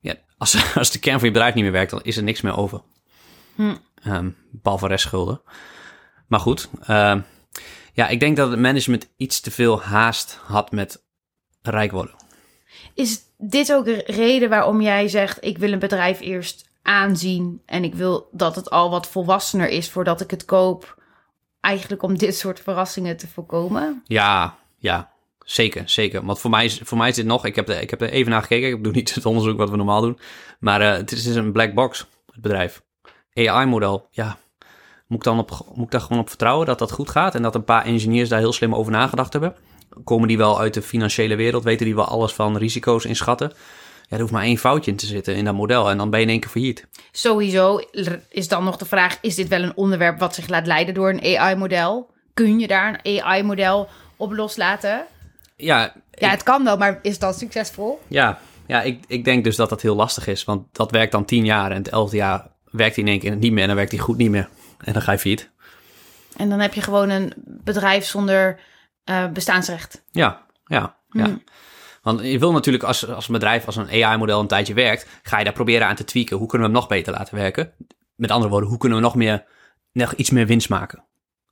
[0.00, 2.40] Ja, als, als de kern van je bedrijf niet meer werkt, dan is er niks
[2.40, 2.80] meer over.
[3.54, 3.74] Hm.
[4.02, 5.42] Ehm, behalve restschulden.
[6.26, 6.68] Maar goed.
[6.86, 7.20] ehm,
[7.92, 11.02] ja, ik denk dat het management iets te veel haast had met
[11.62, 12.14] rijk worden.
[12.94, 15.44] Is dit ook een reden waarom jij zegt...
[15.44, 17.62] ik wil een bedrijf eerst aanzien...
[17.66, 21.02] en ik wil dat het al wat volwassener is voordat ik het koop...
[21.60, 24.02] eigenlijk om dit soort verrassingen te voorkomen?
[24.04, 25.12] Ja, ja,
[25.44, 26.24] zeker, zeker.
[26.24, 28.10] Want voor mij is, voor mij is dit nog, ik heb, er, ik heb er
[28.10, 30.18] even naar gekeken, ik doe niet het onderzoek wat we normaal doen,
[30.60, 32.82] maar eh, het, is, het is een black box, het bedrijf.
[33.38, 34.36] AI-model, ja,
[35.06, 37.42] moet ik, dan op, moet ik daar gewoon op vertrouwen dat dat goed gaat en
[37.42, 39.54] dat een paar engineers daar heel slim over nagedacht hebben?
[40.04, 43.52] Komen die wel uit de financiële wereld, weten die wel alles van risico's inschatten?
[44.08, 46.18] Ja, er hoeft maar één foutje in te zitten in dat model en dan ben
[46.18, 46.86] je in één keer failliet.
[47.12, 47.80] Sowieso
[48.28, 51.08] is dan nog de vraag: is dit wel een onderwerp wat zich laat leiden door
[51.08, 52.10] een AI-model?
[52.34, 55.04] Kun je daar een AI-model op loslaten?
[55.56, 58.00] Ja, Ja, het kan wel, maar is dat succesvol?
[58.08, 60.44] Ja, ja ik, ik denk dus dat dat heel lastig is.
[60.44, 63.36] Want dat werkt dan tien jaar en het elfde jaar werkt hij in één keer
[63.36, 63.60] niet meer.
[63.60, 64.48] En dan werkt hij goed niet meer.
[64.78, 65.50] En dan ga je failliet.
[66.36, 68.60] En dan heb je gewoon een bedrijf zonder
[69.04, 70.04] eh, bestaansrecht.
[70.10, 71.24] Ja, ja, ja.
[71.24, 71.42] Hmm.
[72.02, 75.38] Want je wil natuurlijk als, als een bedrijf, als een AI-model een tijdje werkt, ga
[75.38, 76.36] je daar proberen aan te tweaken.
[76.36, 77.72] Hoe kunnen we hem nog beter laten werken?
[78.14, 79.44] Met andere woorden, hoe kunnen we nog, meer,
[79.92, 81.04] nog iets meer winst maken?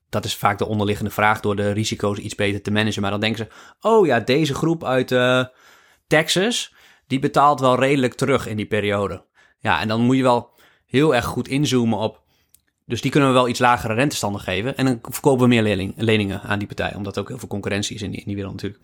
[0.09, 3.03] Dat is vaak de onderliggende vraag door de risico's iets beter te managen.
[3.03, 3.53] Maar dan denken ze,
[3.89, 5.45] oh ja, deze groep uit eh,
[6.07, 6.75] Texas,
[7.07, 9.25] die betaalt wel redelijk terug in die periode.
[9.59, 10.51] Ja, en dan moet je wel
[10.87, 12.25] heel erg goed inzoomen op.
[12.85, 14.77] Dus die kunnen we wel iets lagere rentestanden geven.
[14.77, 16.95] En dan verkopen we meer lening, leningen aan die partij.
[16.95, 18.83] Omdat ook heel veel concurrentie is in die, in die wereld natuurlijk.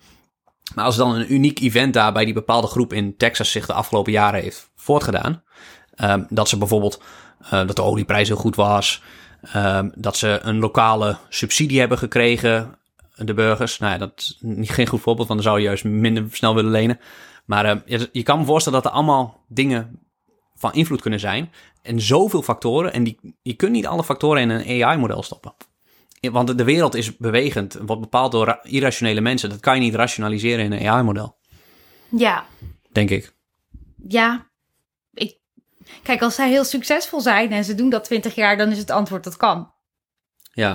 [0.75, 3.73] Maar als dan een uniek event daar bij die bepaalde groep in Texas zich de
[3.73, 5.43] afgelopen jaren heeft voortgedaan.
[5.95, 7.01] ehm, dat ze bijvoorbeeld,
[7.39, 9.01] eh, dat de olieprijs heel goed was.
[9.43, 12.77] ehm, dat ze een lokale subsidie hebben gekregen,
[13.15, 13.79] de burgers.
[13.79, 16.55] Nou ja, dat is niet, geen goed voorbeeld, want dan zou je juist minder snel
[16.55, 16.99] willen lenen.
[17.45, 19.99] Maar eh, je, je kan me voorstellen dat er allemaal dingen
[20.55, 21.51] van invloed kunnen zijn.
[21.83, 22.93] En zoveel factoren.
[22.93, 25.53] En die, je kunt niet alle factoren in een AI-model stoppen.
[26.31, 29.49] Want de wereld is bewegend, wordt bepaald door ra- irrationele mensen.
[29.49, 31.37] Dat kan je niet rationaliseren in een AI-model,
[32.09, 32.45] Ja,
[32.91, 33.35] denk ik.
[34.07, 34.51] ja.
[35.13, 35.37] Ik,
[36.03, 38.91] kijk, als zij heel succesvol zijn en ze doen dat 20 jaar, dan is het
[38.91, 39.73] antwoord dat kan.
[40.53, 40.69] Ja,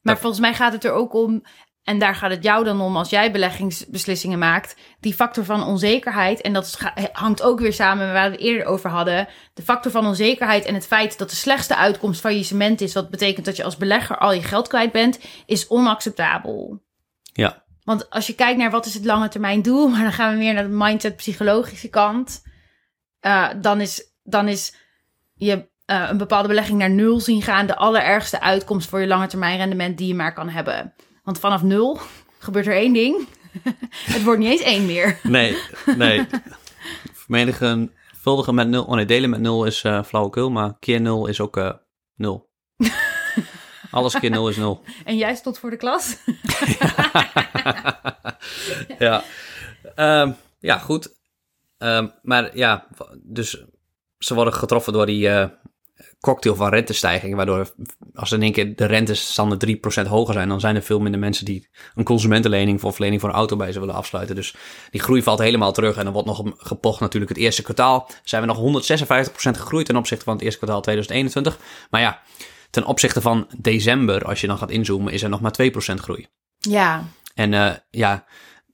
[0.00, 1.42] Maar Dat- volgens mij gaat het er ook om,
[1.86, 6.40] en daar gaat het jou dan om als jij beleggingsbeslissingen maakt, die factor van onzekerheid.
[6.40, 6.78] En dat
[7.12, 9.28] hangt ook weer samen met waar we het eerder over hadden.
[9.54, 13.46] De factor van onzekerheid en het feit dat de slechtste uitkomst faillissement is, wat betekent
[13.46, 16.82] dat je als belegger al je geld kwijt bent, is onacceptabel.
[17.32, 20.32] ja, Want als je kijkt naar wat is het lange termijn doel, maar dan gaan
[20.32, 22.42] we meer naar de mindset psychologische kant.
[23.20, 24.74] eh, dan, is, dan is
[25.34, 29.26] je eh, een bepaalde belegging naar nul zien gaan de allerergste uitkomst voor je lange
[29.26, 30.94] termijn rendement die je maar kan hebben.
[31.26, 31.98] Want vanaf nul
[32.38, 33.28] gebeurt er één ding.
[34.14, 35.20] het wordt niet eens één meer.
[35.22, 35.56] nee,
[35.96, 36.26] nee.
[37.12, 41.40] Vermenigvuldigen met nul, oh nee, delen met nul is eh flauwekul, maar keer nul is
[41.40, 41.72] ook eh,
[42.14, 42.50] nul.
[43.90, 44.82] Alles keer nul is nul.
[45.04, 46.16] En jij stond voor de klas.
[48.98, 49.24] ja.
[49.94, 51.14] Ehm, ja, goed.
[51.78, 52.86] Ehm, maar ja,
[53.22, 53.64] dus
[54.18, 55.48] ze worden getroffen door die eh,
[56.20, 57.34] cocktail van rentestijging.
[57.34, 57.72] Waardoor
[58.14, 61.44] als in één keer de rentestanden 3% hoger zijn, dan zijn er veel minder mensen
[61.44, 64.34] die een consumentenlening of lening voor een auto bij ze willen afsluiten.
[64.34, 64.54] Dus
[64.90, 65.96] die groei valt helemaal terug.
[65.96, 68.10] En dan wordt nog gepocht natuurlijk het eerste kwartaal.
[68.24, 71.58] Zijn we nog 156% gegroeid ten opzichte van het eerste kwartaal 2021.
[71.90, 72.20] Maar ja,
[72.70, 76.26] ten opzichte van december, als je dan gaat inzoomen, is er nog maar 2% groei.
[76.58, 77.04] Ja,
[77.34, 78.24] En eh, ja,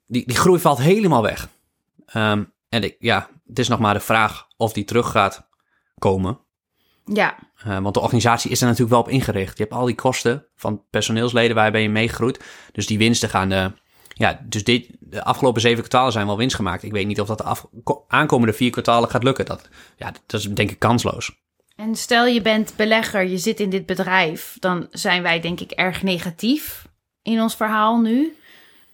[0.07, 1.49] die, die groei valt helemaal weg.
[2.07, 5.49] Ehm, en ik, ja, het is nog maar de vraag of die terug gaat
[5.99, 6.40] komen.
[7.05, 9.57] Ja, Eh, want de organisatie is er natuurlijk wel op ingericht.
[9.57, 12.45] Je hebt al die kosten van personeelsleden, waar ben je meegegroeid.
[12.73, 13.53] Dus die winsten gaan...
[13.53, 13.67] eh,
[14.09, 16.83] ja, dus dit, de afgelopen zeven kwartalen zijn wel winst gemaakt.
[16.83, 17.67] Ik weet niet of dat de af,
[18.09, 19.45] aankomende vier kwartalen gaat lukken.
[19.45, 21.41] Dat, ja, dat is denk ik kansloos.
[21.77, 25.71] En stel je bent belegger, je zit in dit bedrijf, dan zijn wij denk ik
[25.71, 26.89] erg negatief
[27.23, 28.37] in ons verhaal nu.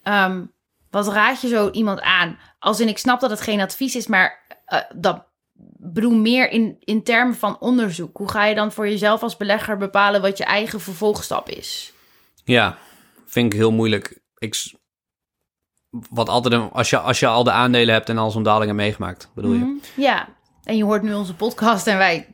[0.03, 0.45] Ehm,
[0.89, 2.37] wat raad je zo iemand aan?
[2.59, 5.28] Als in, ik snap dat het geen advies is, maar eh, dat
[5.77, 8.17] bedoel meer in, in termen van onderzoek.
[8.17, 11.93] Hoe ga je dan voor jezelf als belegger bepalen wat je eigen vervolgstap is?
[12.43, 12.77] Ja,
[13.25, 14.19] vind ik heel moeilijk.
[14.37, 14.73] Ik,
[16.09, 18.65] wat altijd een, als, je, als je al de aandelen hebt en al zo'n daling
[18.65, 19.59] hebt meegemaakt, bedoel je?
[19.59, 19.77] Mhm.
[19.95, 20.27] Ja,
[20.63, 22.27] en je hoort nu onze podcast en wij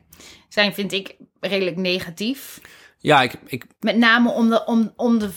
[0.48, 2.60] zijn, vind ik, redelijk negatief.
[2.98, 5.30] Ja, ik, ik, Met name om de, om, om de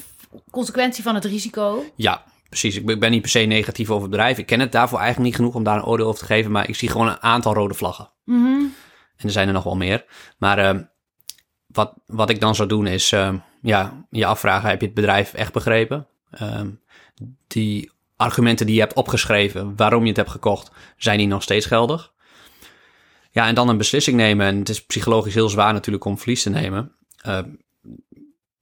[0.52, 1.84] consequentie van het risico.
[1.96, 2.76] ja, precies.
[2.76, 4.38] Ik ben, niet per se negatief over het bedrijf.
[4.38, 6.52] Ik ken het daarvoor eigenlijk niet genoeg om daar een oordeel over te geven.
[6.52, 8.10] Maar ik zie gewoon een aantal rode vlaggen.
[8.26, 8.64] Mhm.
[9.16, 10.06] En er zijn er nog wel meer.
[10.38, 10.84] Maar ehm,
[11.68, 15.34] wat, wat ik dan zou doen is ehm, ja, je afvragen, heb je het bedrijf
[15.34, 16.08] echt begrepen?
[16.32, 16.70] Ehm,
[17.47, 21.66] die argumenten die je hebt opgeschreven, waarom je het hebt gekocht, zijn die nog steeds
[21.66, 22.14] geldig?
[23.32, 24.47] Ja, en dan een beslissing nemen.
[24.47, 26.95] En het is psychologisch heel zwaar natuurlijk om verlies te nemen.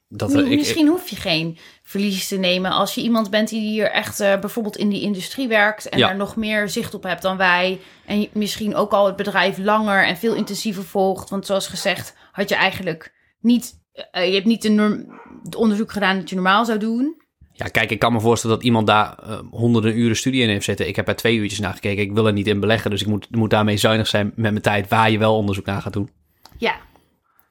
[0.10, 3.62] Dat er- ik- Misschien hoef je geen verlies te nemen als je iemand bent die
[3.62, 6.08] hier echt eh, bijvoorbeeld in die industrie werkt en Ja.
[6.08, 7.80] daar nog meer zicht op hebt dan wij.
[8.06, 11.30] En misschien ook al het bedrijf langer en veel intensiever volgt.
[11.30, 13.74] Want zoals gezegd, had je eigenlijk niet,
[14.12, 17.22] eh, je hebt niet de norm, het onderzoek gedaan dat je normaal zou doen.
[17.54, 20.66] Ja, kijk, ik kan me voorstellen dat iemand daar eh, honderden uren studie in heeft
[20.66, 20.88] zitten.
[20.88, 22.04] Ik heb er twee uurtjes naar gekeken.
[22.04, 24.62] Ik wil er niet in beleggen, dus ik moet, moet daarmee zuinig zijn met mijn
[24.62, 26.10] tijd waar je wel onderzoek naar gaat doen.
[26.58, 26.76] Ja,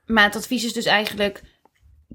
[0.06, 1.42] maar het advies is dus eigenlijk...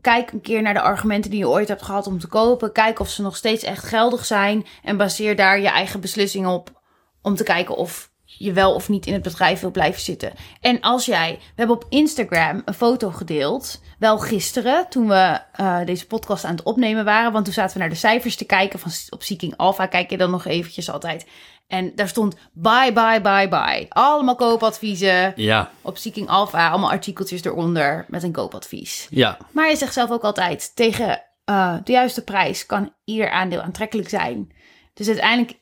[0.01, 2.71] Kijk een keer naar de argumenten die je ooit hebt gehad om te kopen.
[2.71, 4.65] Kijk of ze nog steeds echt geldig zijn.
[4.83, 6.81] En baseer daar je eigen beslissing op.
[7.21, 10.33] Om te kijken of je wel of niet in het bedrijf wil blijven zitten.
[10.61, 11.37] En als jij...
[11.39, 13.81] We hebben op Instagram een foto gedeeld.
[13.99, 17.31] Wel gisteren, toen we eh, deze podcast aan het opnemen waren.
[17.31, 18.79] Want toen zaten we naar de cijfers te kijken.
[18.79, 21.25] Van, op Seeking Alpha kijk je dan nog eventjes altijd.
[21.71, 23.85] En daar stond bye, bye, bye, bye.
[23.89, 29.07] Allemaal koopadviezen Ja, op Seeking Alpha allemaal artikeltjes eronder met een koopadvies.
[29.09, 33.61] ja, Maar je zegt zelf ook altijd, tegen eh, de juiste prijs kan ieder aandeel
[33.61, 34.51] aantrekkelijk zijn.
[34.93, 35.59] Dus uiteindelijk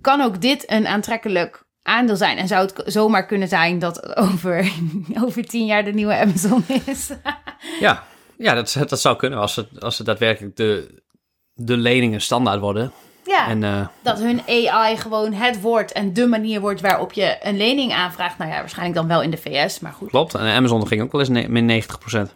[0.00, 2.38] kan ook dit een aantrekkelijk aandeel zijn.
[2.38, 4.72] En zou het zomaar kunnen zijn dat over,
[5.24, 7.10] over tien jaar de nieuwe Amazon is.
[7.80, 8.04] ja.
[8.36, 11.02] Ja, dat, dat zou kunnen als het, als het daadwerkelijk de,
[11.54, 12.92] de leningen standaard worden.
[13.30, 17.36] Ja, En eh, dat hun AI gewoon het wordt en de manier wordt waarop je
[17.42, 18.38] een lening aanvraagt.
[18.38, 20.08] Nou ja, waarschijnlijk dan wel in de VS, maar goed.
[20.08, 20.34] klopt.
[20.34, 22.34] En Amazon ging ook wel eens min 90%.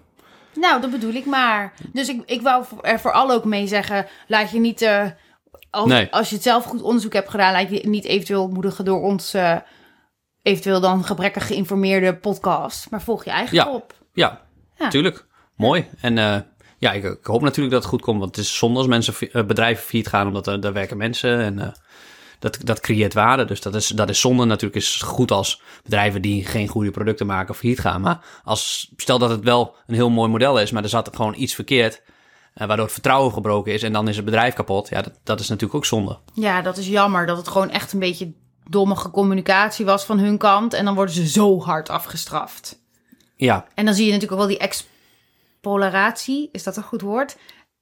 [0.54, 1.72] Nou, dat bedoel ik maar.
[1.92, 5.04] Dus ik, ik wou voor- er vooral ook mee zeggen, laat je niet, eh,
[5.70, 6.08] als, Nee.
[6.10, 9.34] als je het zelf goed onderzoek hebt gedaan, laat je niet eventueel moedigen door ons,
[9.34, 9.56] eh,
[10.42, 12.90] eventueel dan gebrekkig geïnformeerde podcast.
[12.90, 13.68] Maar volg je eigen Ja.
[13.72, 13.94] op.
[14.12, 14.40] Ja,
[14.78, 14.88] Ja.
[14.88, 15.26] tuurlijk.
[15.56, 15.88] Mooi.
[16.00, 16.18] En
[16.84, 18.18] ja, ik, ik hoop natuurlijk dat het goed komt.
[18.20, 21.38] Want het is zonde als mensen, eh, bedrijven failliet gaan, omdat er, daar werken mensen.
[21.40, 21.68] En eh,
[22.38, 23.44] dat, dat creëert waarde.
[23.44, 24.44] Dus dat is, dat is zonde.
[24.44, 28.00] Natuurlijk is goed als bedrijven die geen goede producten maken failliet gaan.
[28.00, 31.34] Maar als, stel dat het wel een heel mooi model is, maar er zat gewoon
[31.36, 32.02] iets verkeerd.
[32.54, 34.88] eh, waardoor het vertrouwen gebroken is en dan is het bedrijf kapot.
[34.88, 36.18] Ja, dat, dat is natuurlijk ook zonde.
[36.34, 38.32] Ja, dat is jammer dat het gewoon echt een beetje
[38.68, 40.72] dommige communicatie was van hun kant.
[40.74, 42.82] En dan worden ze zo hard afgestraft.
[43.36, 44.66] Ja, En dan zie je natuurlijk ook wel die
[45.64, 47.36] exploratie, is dat een goed woord?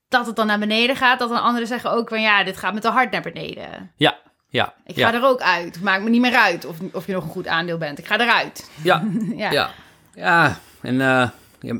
[0.08, 2.74] Dat het dan naar beneden gaat, dat dan anderen zeggen ook van ja, dit gaat
[2.74, 3.92] me te hard naar beneden.
[3.96, 4.74] ja, ja.
[4.84, 5.80] Ik ja, ga er ook uit.
[5.80, 7.98] Maakt me niet meer uit of, of je nog een goed aandeel bent.
[7.98, 8.70] Ik ga eruit.
[8.82, 9.02] ja,
[9.36, 9.50] Ja.
[9.50, 9.70] ja.
[10.14, 11.28] Ja, en eh,
[11.60, 11.74] ja,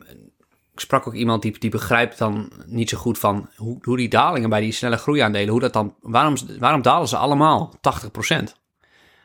[0.72, 4.09] ik sprak ook iemand die, die begrijpt dan niet zo goed van hoe, hoe die
[4.09, 8.42] dalingen bij die snelle groeiaandelen, hoe dat dan, waarom, waarom dalen ze allemaal 80%?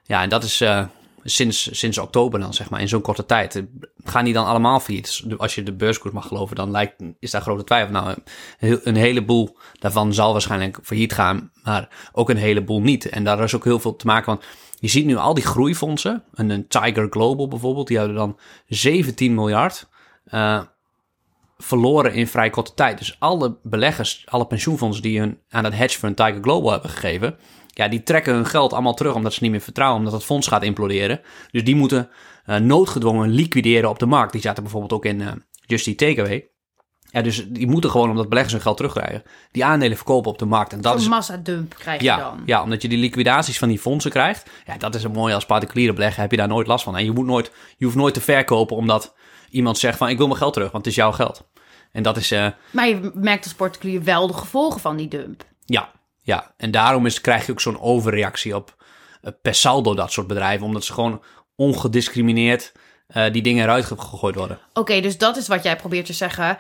[0.04, 0.86] Ja, en dat is eh,
[1.30, 3.56] sinds, sinds oktober dan, zeg maar, in zo'n korte tijd.
[3.56, 3.64] Eh,
[4.04, 5.22] Gaan die dan allemaal failliet?
[5.26, 7.92] Dus Als je de beurskoers mag geloven, dan lijkt, is daar grote twijfel.
[7.92, 8.16] Nou,
[8.60, 13.10] een, heleboel daarvan zal waarschijnlijk failliet gaan, maar ook een heleboel niet.
[13.10, 14.46] En daar is ook heel veel te maken, want
[14.80, 19.34] je ziet nu al die groeifondsen, een, een Tiger Global bijvoorbeeld, die hadden dan 17
[19.34, 19.88] miljard
[20.26, 20.62] eh,
[21.58, 22.98] verloren in vrij korte tijd.
[22.98, 27.38] Dus alle beleggers, alle pensioenfondsen die hun aan dat hedge fund Tiger Global hebben gegeven,
[27.78, 30.48] ja, die trekken hun geld allemaal terug omdat ze niet meer vertrouwen, omdat het fonds
[30.48, 31.22] gaat imploderen.
[31.52, 32.10] Dus die moeten
[32.46, 34.32] eh, noodgedwongen liquideren op de markt.
[34.32, 35.32] Die zaten bijvoorbeeld ook in eh
[35.66, 36.50] Just Eat Takeaway.
[37.12, 40.46] Ja, dus die moeten gewoon, omdat beleggers hun geld terugkrijgen, die aandelen verkopen op de
[40.46, 40.74] markt.
[40.74, 42.42] En dat Een is massadump krijg je ja, dan.
[42.46, 44.50] ja, omdat je die liquidaties van die fondsen krijgt.
[44.66, 46.22] Ja, dat is een mooi als particuliere belegger.
[46.22, 46.98] Heb je daar nooit last van.
[46.98, 49.16] En je, moet nooit, je hoeft nooit te verkopen omdat
[49.50, 51.48] iemand zegt van ik wil mijn geld terug, want het is jouw geld.
[51.92, 55.44] En dat is, eh, Maar je merkt als particulier wel de gevolgen van die dump.
[55.66, 55.92] ja,
[56.28, 56.54] ja.
[56.58, 58.76] En daarom is, krijg je ook zo'n overreactie op
[59.22, 60.66] eh, per saldo dat soort bedrijven.
[60.66, 61.22] Omdat ze gewoon
[61.56, 62.72] ongediscrimineerd
[63.08, 64.60] eh, die dingen eruit ge- gegooid worden.
[64.74, 66.58] Oké, dus dat is wat jij probeert te zeggen.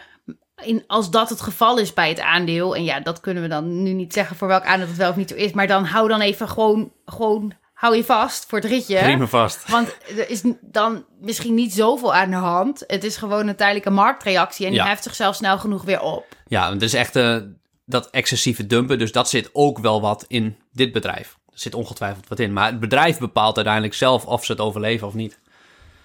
[0.63, 3.84] In, als dat het geval is bij het aandeel, en ja, dat kunnen we dan
[3.84, 6.07] nu niet zeggen voor welk aandeel het wel of niet zo is, maar dan hou
[6.07, 8.99] dan even gewoon, gewoon hou je vast voor het ritje.
[8.99, 9.70] Prima vast.
[9.70, 12.84] Want er is dan misschien niet zoveel aan de hand.
[12.88, 14.88] Het is gewoon een tijdelijke marktreactie en die Ja.
[14.88, 16.26] heft zichzelf snel genoeg weer op.
[16.47, 17.38] Ja, het is echt eh,
[17.88, 18.99] dat excessieve dumpen.
[18.99, 21.38] Dus dat zit ook wel wat in dit bedrijf.
[21.53, 22.53] Er zit ongetwijfeld wat in.
[22.53, 25.39] Maar het bedrijf bepaalt uiteindelijk zelf of ze het overleven of niet.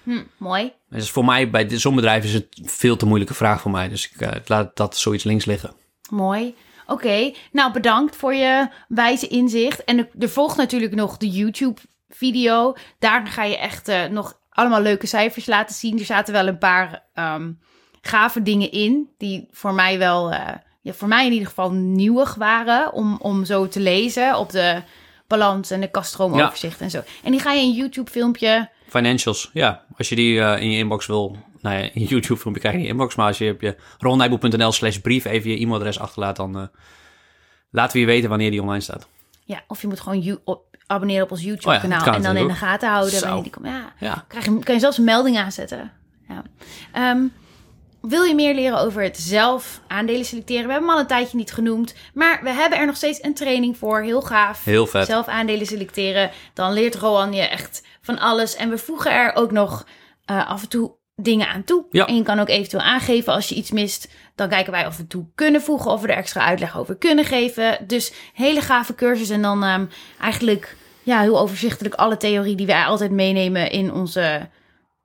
[0.02, 0.72] Hm, mooi.
[0.88, 3.88] Dus voor mij, bij zo'n bedrijf, is het veel te moeilijke vraag voor mij.
[3.88, 5.74] Dus ik eh, laat dat zoiets links liggen.
[6.10, 6.54] Mooi.
[6.86, 9.84] Oké, nou bedankt voor je wijze inzicht.
[9.84, 12.74] En er, er volgt natuurlijk nog de YouTube-video.
[12.98, 15.98] Daar ga je echt eh, nog allemaal leuke cijfers laten zien.
[15.98, 17.52] Er zaten wel een paar ehm,
[18.00, 20.48] gave dingen in, die voor mij wel, eh,
[20.82, 24.82] ja, voor mij in ieder geval nieuwig waren om, om zo te lezen op de
[25.26, 27.02] balans en de kaststroomoverzicht en zo.
[27.22, 28.68] En die ga je in een YouTube-filmpje.
[28.88, 29.84] Financials, ja.
[29.98, 31.36] Als je die eh, in je inbox wil...
[31.60, 33.14] Nou ja, in je YouTube-filmpje krijg je die inbox.
[33.14, 36.36] Maar als je op je ronijboek.nl slash brief even je e-mailadres achterlaat...
[36.36, 36.66] dan eh,
[37.70, 39.08] laten we je weten wanneer die online staat.
[39.44, 42.14] Ja, of je moet gewoon you- op, abonneren op ons Oh ja, YouTube-kanaal dat kan
[42.14, 43.66] en dan in de gaten houden wanneer die komt.
[43.66, 44.24] Ja, Ja.
[44.28, 45.92] krijg je, kan je zelfs een melding aanzetten.
[46.28, 46.42] Ja.
[46.92, 47.22] Ehm,
[48.02, 50.66] wil je meer leren over het zelf aandelen selecteren?
[50.66, 53.34] We hebben hem al een tijdje niet genoemd, maar we hebben er nog steeds een
[53.34, 54.02] training voor.
[54.02, 54.64] Heel gaaf.
[54.64, 55.06] Heel vet.
[55.06, 56.30] Zelf aandelen selecteren.
[56.54, 58.56] Dan leert Roan je echt van alles.
[58.56, 59.86] En we voegen er ook nog
[60.24, 61.84] eh, af en toe dingen aan toe.
[61.90, 62.06] Ja.
[62.06, 64.08] En je kan ook eventueel aangeven als je iets mist.
[64.34, 65.90] Dan kijken wij of we toe kunnen voegen.
[65.90, 67.78] Of we er extra uitleg over kunnen geven.
[67.86, 69.30] Dus hele gave cursus.
[69.30, 69.86] En dan ehm,
[70.20, 74.48] eigenlijk ja, heel overzichtelijk alle theorie die wij altijd meenemen in onze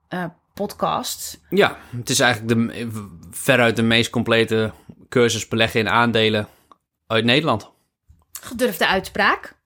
[0.08, 0.24] eh
[0.58, 1.40] podcast.
[1.50, 2.98] Ja, het is eigenlijk de,
[3.30, 4.72] veruit de meest complete
[5.08, 6.48] cursus beleggen in aandelen
[7.06, 7.70] uit Nederland.
[8.40, 9.56] Gedurfde uitspraak.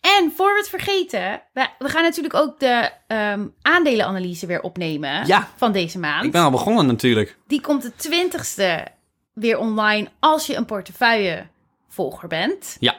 [0.00, 5.26] En voor we het vergeten, we, we gaan natuurlijk ook de ehm, aandelenanalyse weer opnemen
[5.26, 5.48] Ja.
[5.56, 6.24] van deze maand.
[6.24, 7.36] Ik ben al begonnen natuurlijk.
[7.46, 8.92] Die komt de 20ste
[9.32, 12.76] weer online als je een portefeuillevolger bent.
[12.80, 12.96] Ja.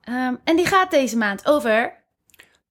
[0.00, 2.02] Ehm, en die gaat deze maand over.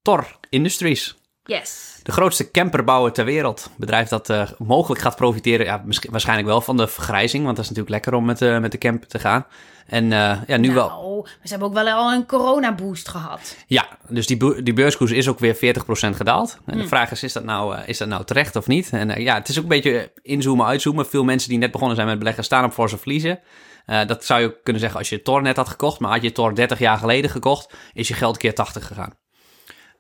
[0.02, 1.16] Tor Industries.
[1.44, 2.00] Yes.
[2.04, 3.66] De grootste camperbouwer ter wereld.
[3.66, 7.44] Een bedrijf dat eh, mogelijk gaat profiteren, ja, waarschijnlijk wel van de vergrijzing.
[7.44, 9.46] Want dat is natuurlijk lekker om met, eh, met de camper te gaan.
[9.88, 10.88] En eh, ja, nu wel.
[10.88, 13.58] Nou, maar ze hebben ook wel al een coronaboost gehad.
[13.68, 16.58] Ja, dus die, die beurskoers is ook weer 40% gedaald.
[16.66, 18.89] En de vraag is, is dat, nou, is dat nou terecht of niet?
[18.91, 21.08] En ja, het is ook een beetje inzoomen, uitzoomen.
[21.08, 23.39] Veel mensen die net begonnen zijn met beleggen staan op forse verliezen.
[23.86, 26.00] Eh, dat zou je kunnen zeggen als je Tor net had gekocht.
[26.00, 29.14] Maar had je Tor 30 jaar geleden gekocht, is je geld keer 80 gegaan.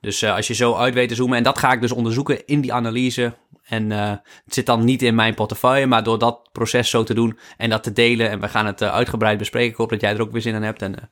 [0.03, 2.45] Dus eh, als je zo uit weet te zoomen, en dat ga ik dus onderzoeken
[2.45, 3.33] in die analyse.
[3.63, 4.09] En eh,
[4.45, 7.69] het zit dan niet in mijn portefeuille, maar door dat proces zo te doen en
[7.69, 8.29] dat te delen.
[8.29, 9.69] En we gaan het eh, uitgebreid bespreken.
[9.69, 10.81] Ik hoop dat jij er ook weer zin in hebt.
[10.81, 11.09] En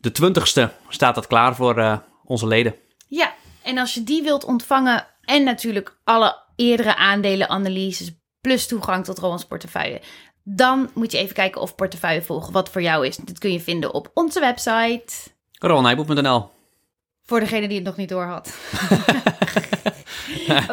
[0.00, 2.74] de 20ste staat dat klaar voor onze leden.
[3.08, 8.10] Ja, en als je die wilt ontvangen en natuurlijk alle eerdere aandelenanalyses
[8.40, 10.00] plus toegang tot Rowan's portefeuille,
[10.42, 13.16] dan moet je even kijken of portefeuille volgen wat voor jou is.
[13.16, 15.14] Dit kun je vinden op onze website.
[15.58, 16.56] Ronijboek.nl
[17.28, 18.52] Voor degene die het nog niet door had.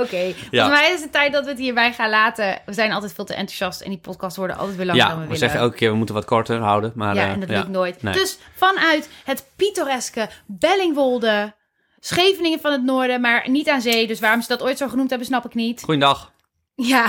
[0.04, 0.34] Oké, Ja.
[0.50, 2.62] volgens mij is het tijd dat we het hierbij gaan laten.
[2.66, 5.16] We zijn altijd veel te enthousiast en die podcasts worden altijd weer langer dan Ja,
[5.16, 5.40] we we willen.
[5.42, 6.92] zeggen elke keer we moeten wat korter houden.
[6.96, 8.02] Maar, ja, eh, en dat lukt nooit.
[8.04, 8.14] Nee.
[8.14, 11.54] Dus vanuit het pittoreske Bellingwolde,
[12.00, 14.08] Scheveningen van het Noorden, maar niet aan zee.
[14.08, 15.82] Dus waarom ze dat ooit zo genoemd hebben, snap ik niet.
[15.84, 16.32] Goeiedag.
[16.76, 17.08] Ja,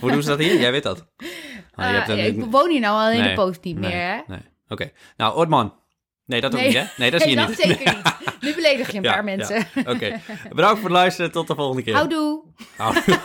[0.00, 0.60] Hoe doen ze dat hier?
[0.60, 1.04] Jij weet dat.
[1.74, 4.06] Ah, je hebt eh, ik woon hier nou al in de post niet nee, meer,
[4.06, 4.20] hè?
[4.26, 4.38] Nee.
[4.68, 4.90] Oké.
[5.16, 5.74] Nou, Ortman.
[6.24, 6.68] Nee, dat ook Nee.
[6.68, 6.84] niet, hè?
[6.96, 7.56] Nee, dat zie je Nee, niet.
[7.58, 8.14] zeker niet.
[8.40, 9.56] Nu beledig je een Ja, paar mensen.
[9.74, 9.92] ja.
[9.92, 10.20] Oké.
[10.48, 11.32] Bedankt voor het luisteren.
[11.32, 11.94] Tot de volgende keer.
[11.94, 12.42] Houdoe.
[12.76, 13.02] Houdoe.